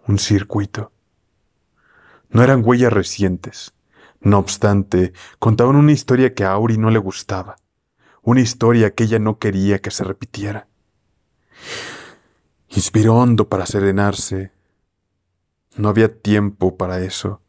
[0.07, 0.91] Un circuito.
[2.29, 3.73] No eran huellas recientes
[4.23, 7.57] no obstante, contaban una historia que a Auri no le gustaba,
[8.21, 10.67] una historia que ella no quería que se repitiera.
[12.69, 14.51] Inspiró hondo para serenarse.
[15.75, 17.41] No había tiempo para eso.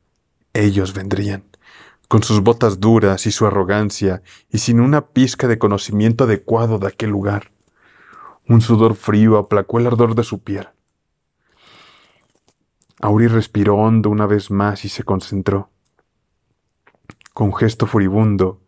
[0.53, 1.45] Ellos vendrían,
[2.09, 6.89] con sus botas duras y su arrogancia, y sin una pizca de conocimiento adecuado de
[6.89, 7.53] aquel lugar.
[8.49, 10.69] Un sudor frío aplacó el ardor de su piel.
[13.01, 15.71] Auri respiró hondo una vez más y se concentró
[17.35, 18.63] con gesto furibundo,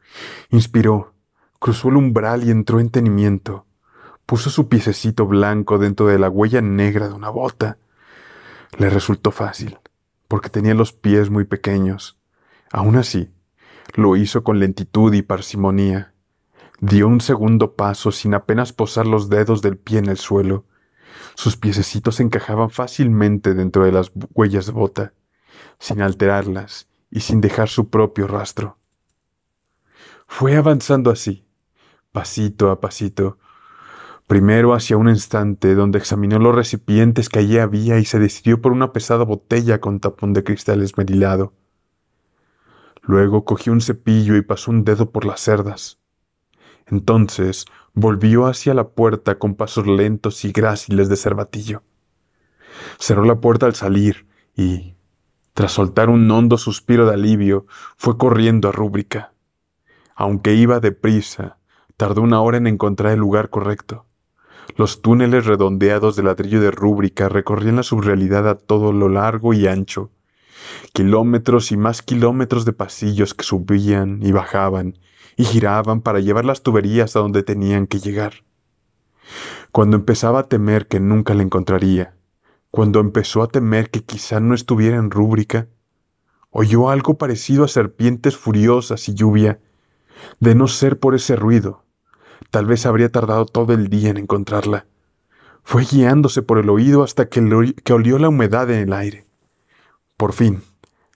[0.50, 1.14] inspiró,
[1.60, 3.64] cruzó el umbral y entró en tenimiento.
[4.26, 7.78] Puso su piececito blanco dentro de la huella negra de una bota.
[8.76, 9.78] Le resultó fácil,
[10.26, 12.18] porque tenía los pies muy pequeños.
[12.72, 13.30] Aún así,
[13.94, 16.12] lo hizo con lentitud y parsimonía.
[16.80, 20.64] Dio un segundo paso sin apenas posar los dedos del pie en el suelo.
[21.34, 25.12] Sus piececitos encajaban fácilmente dentro de las huellas de bota,
[25.78, 28.78] sin alterarlas y sin dejar su propio rastro.
[30.26, 31.46] Fue avanzando así,
[32.12, 33.38] pasito a pasito,
[34.26, 38.72] primero hacia un instante donde examinó los recipientes que allí había y se decidió por
[38.72, 41.54] una pesada botella con tapón de cristal esmerilado.
[43.06, 45.98] Luego cogió un cepillo y pasó un dedo por las cerdas.
[46.86, 47.64] Entonces
[47.94, 51.82] volvió hacia la puerta con pasos lentos y gráciles de cervatillo.
[52.98, 54.26] Cerró la puerta al salir
[54.56, 54.96] y,
[55.54, 57.66] tras soltar un hondo suspiro de alivio,
[57.96, 59.32] fue corriendo a Rúbrica.
[60.14, 61.58] Aunque iba deprisa,
[61.96, 64.06] tardó una hora en encontrar el lugar correcto.
[64.76, 69.66] Los túneles redondeados de ladrillo de Rúbrica recorrían la subrealidad a todo lo largo y
[69.66, 70.10] ancho.
[70.92, 74.98] Kilómetros y más kilómetros de pasillos que subían y bajaban
[75.36, 78.44] y giraban para llevar las tuberías a donde tenían que llegar.
[79.72, 82.16] Cuando empezaba a temer que nunca la encontraría,
[82.70, 85.68] cuando empezó a temer que quizá no estuviera en rúbrica,
[86.50, 89.60] oyó algo parecido a serpientes furiosas y lluvia.
[90.40, 91.84] De no ser por ese ruido,
[92.50, 94.86] tal vez habría tardado todo el día en encontrarla.
[95.62, 99.25] Fue guiándose por el oído hasta que, que olió la humedad en el aire.
[100.16, 100.62] Por fin,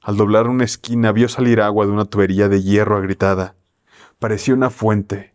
[0.02, 3.54] al doblar una esquina, vio salir agua de una tubería de hierro agrietada.
[4.18, 5.34] Parecía una fuente.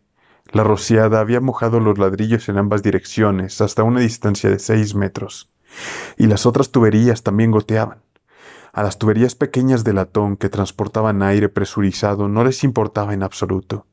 [0.52, 5.50] La rociada había mojado los ladrillos en ambas direcciones hasta una distancia de seis metros
[6.16, 8.02] y las otras tuberías también goteaban.
[8.72, 13.86] A las tuberías pequeñas de latón que transportaban aire presurizado no les importaba en absoluto.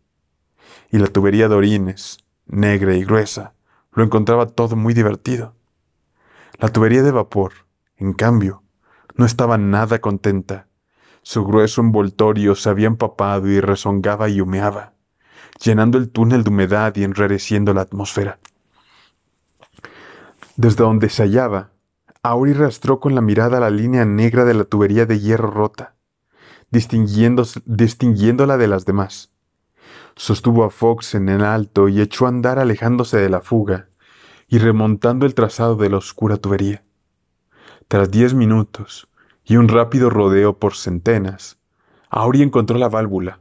[0.91, 3.53] Y la tubería de orines, negra y gruesa,
[3.93, 5.55] lo encontraba todo muy divertido.
[6.59, 7.53] La tubería de vapor,
[7.97, 8.62] en cambio,
[9.15, 10.67] no estaba nada contenta.
[11.21, 14.93] Su grueso envoltorio se había empapado y rezongaba y humeaba,
[15.63, 18.39] llenando el túnel de humedad y enrareciendo la atmósfera.
[20.55, 21.71] Desde donde se hallaba,
[22.21, 25.95] Auri rastreó con la mirada la línea negra de la tubería de hierro rota,
[26.69, 29.31] distinguiéndola de las demás.
[30.15, 33.89] Sostuvo a Fox en el alto y echó a andar alejándose de la fuga
[34.47, 36.83] y remontando el trazado de la oscura tubería.
[37.87, 39.07] Tras diez minutos
[39.43, 41.57] y un rápido rodeo por centenas,
[42.09, 43.39] Auri encontró la válvula,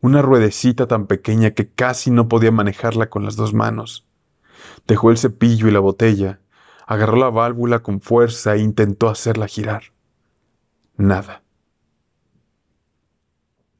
[0.00, 4.06] una ruedecita tan pequeña que casi no podía manejarla con las dos manos.
[4.86, 6.40] Dejó el cepillo y la botella,
[6.86, 9.84] agarró la válvula con fuerza e intentó hacerla girar.
[10.96, 11.42] Nada.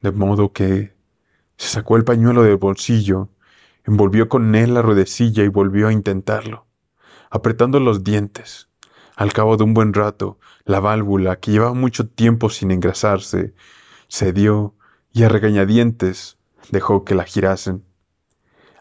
[0.01, 0.95] De modo que
[1.57, 3.29] se sacó el pañuelo del bolsillo,
[3.85, 6.65] envolvió con él la ruedecilla y volvió a intentarlo,
[7.29, 8.70] apretando los dientes.
[9.21, 13.53] Al cabo de un buen rato, la válvula, que llevaba mucho tiempo sin engrasarse,
[14.09, 14.73] cedió
[15.13, 16.39] y a regañadientes
[16.71, 17.85] dejó que la girasen.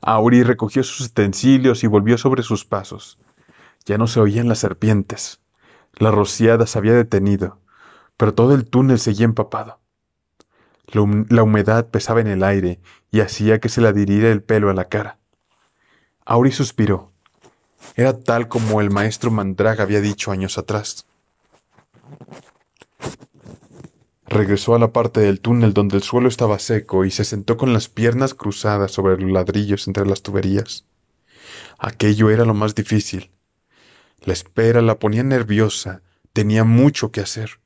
[0.01, 3.19] Auri recogió sus utensilios y volvió sobre sus pasos.
[3.85, 5.43] Ya no se oían las serpientes.
[5.93, 7.61] La rociada se había detenido,
[8.17, 9.79] pero todo el túnel seguía empapado.
[10.87, 12.81] La humedad pesaba en el aire
[13.11, 15.19] y hacía que se le adhiriera el pelo a la cara.
[16.25, 17.13] Auri suspiró.
[18.01, 21.05] Era tal como el maestro Mandrag había dicho años atrás.
[24.27, 27.75] Regresó a la parte del túnel donde el suelo estaba seco y se sentó con
[27.75, 30.87] las piernas cruzadas sobre los ladrillos entre las tuberías.
[31.79, 33.33] Aquello era lo más difícil.
[34.23, 36.01] La espera la ponía nerviosa,
[36.33, 37.61] tenía mucho que hacer.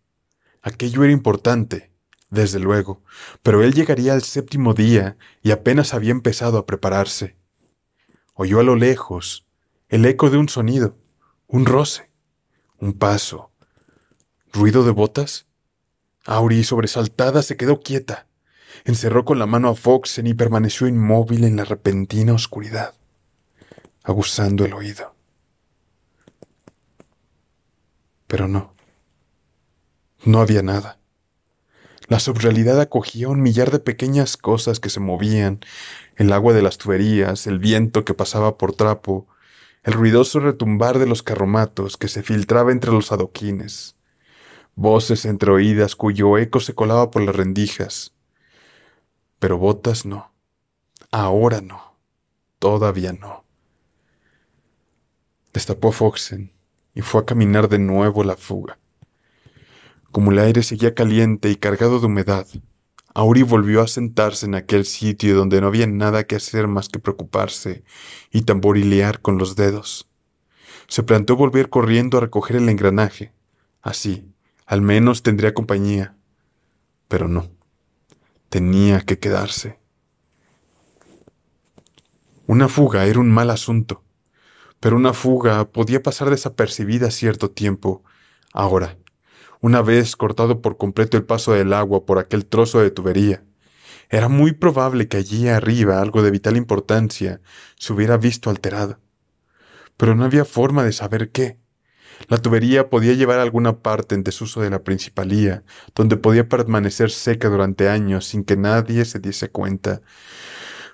[0.62, 1.93] Aquello era importante,
[2.31, 3.05] desde luego,
[3.44, 7.36] pero él llegaría al séptimo día y apenas había empezado a prepararse.
[8.35, 9.44] Oyó a lo lejos
[9.95, 10.97] el eco de un sonido,
[11.47, 12.11] un roce,
[12.79, 13.53] un paso.
[14.53, 15.47] ¿Ruido de botas?
[16.27, 18.27] Auri, sobresaltada, se quedó quieta.
[18.85, 22.95] Encerró con la mano a Foxen y permaneció inmóvil en la repentina oscuridad,
[24.03, 25.15] aguzando el oído.
[28.27, 28.75] Pero no,
[30.25, 30.99] no había nada.
[32.09, 35.61] La subrealidad acogía un millar de pequeñas cosas que se movían,
[36.16, 39.29] el agua de las tuberías, el viento que pasaba por trapo,
[39.85, 43.97] el ruidoso retumbar de los carromatos que se filtraba entre los adoquines,
[44.74, 48.15] voces entre oídas cuyo eco se colaba por las rendijas.
[49.39, 50.32] Pero botas no,
[51.11, 51.98] ahora no,
[52.59, 53.44] todavía no.
[55.52, 56.52] Destapó Foxen
[56.94, 58.78] y fue a caminar de nuevo la fuga.
[60.11, 62.47] Como el aire seguía caliente y cargado de humedad,
[63.16, 66.99] Auri volvió a sentarse en aquel sitio donde no había nada que hacer más que
[66.99, 67.85] preocuparse
[68.32, 70.09] y tamborilear con los dedos.
[70.89, 73.32] Se planteó volver corriendo a recoger el engranaje.
[73.82, 74.28] Así,
[74.66, 76.16] al menos tendría compañía.
[77.07, 77.49] Pero no.
[78.49, 79.78] Tenía que quedarse.
[82.47, 84.03] Una fuga era un mal asunto,
[84.81, 88.03] pero una fuga podía pasar desapercibida cierto tiempo.
[88.53, 88.99] Ahora,
[89.65, 93.45] una vez cortado por completo el paso del agua por aquel trozo de tubería.
[94.11, 97.41] Era muy probable que allí arriba algo de vital importancia
[97.77, 99.01] se hubiera visto alterado.
[99.97, 101.57] Pero no había forma de saber qué.
[102.28, 105.65] La tubería podía llevar a alguna parte en desuso de la principalía,
[105.95, 110.03] donde podía permanecer seca durante años sin que nadie se diese cuenta.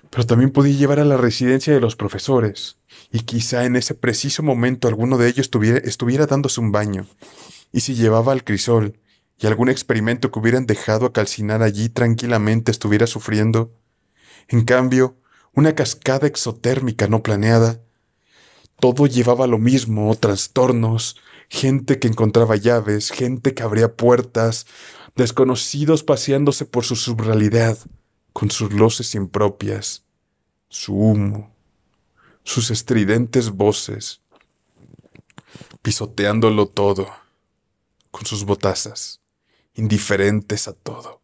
[0.09, 2.77] Pero también podía llevar a la residencia de los profesores,
[3.11, 5.49] y quizá en ese preciso momento alguno de ellos
[5.83, 7.05] estuviera dándose un baño,
[7.71, 8.99] y si llevaba al crisol
[9.41, 13.73] y algún experimento que hubieran dejado a calcinar allí tranquilamente estuviera sufriendo.
[14.47, 15.17] En cambio,
[15.53, 17.81] una cascada exotérmica no planeada.
[18.79, 21.17] Todo llevaba lo mismo, trastornos,
[21.49, 24.67] gente que encontraba llaves, gente que abría puertas,
[25.15, 27.77] desconocidos paseándose por su subrealidad,
[28.33, 30.03] con sus luces impropias,
[30.69, 31.53] su humo,
[32.43, 34.21] sus estridentes voces,
[35.81, 37.07] pisoteándolo todo
[38.11, 39.21] con sus botazas,
[39.73, 41.21] indiferentes a todo,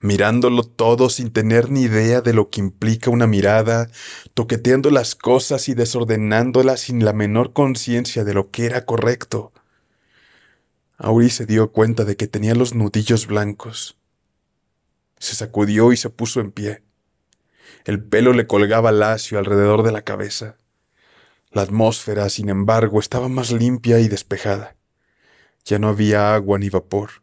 [0.00, 3.88] mirándolo todo sin tener ni idea de lo que implica una mirada,
[4.34, 9.52] toqueteando las cosas y desordenándolas sin la menor conciencia de lo que era correcto.
[10.98, 13.96] Auri se dio cuenta de que tenía los nudillos blancos.
[15.18, 16.82] Se sacudió y se puso en pie.
[17.84, 20.56] El pelo le colgaba lacio alrededor de la cabeza.
[21.50, 24.76] La atmósfera, sin embargo, estaba más limpia y despejada.
[25.64, 27.22] Ya no había agua ni vapor.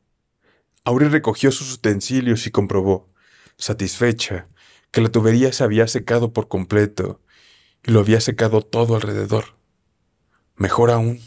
[0.84, 3.10] Auri recogió sus utensilios y comprobó,
[3.58, 4.48] satisfecha,
[4.92, 7.22] que la tubería se había secado por completo
[7.84, 9.58] y lo había secado todo alrededor.
[10.56, 11.20] Mejor aún,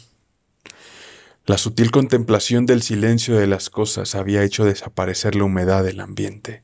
[1.45, 6.63] la sutil contemplación del silencio de las cosas había hecho desaparecer la humedad del ambiente.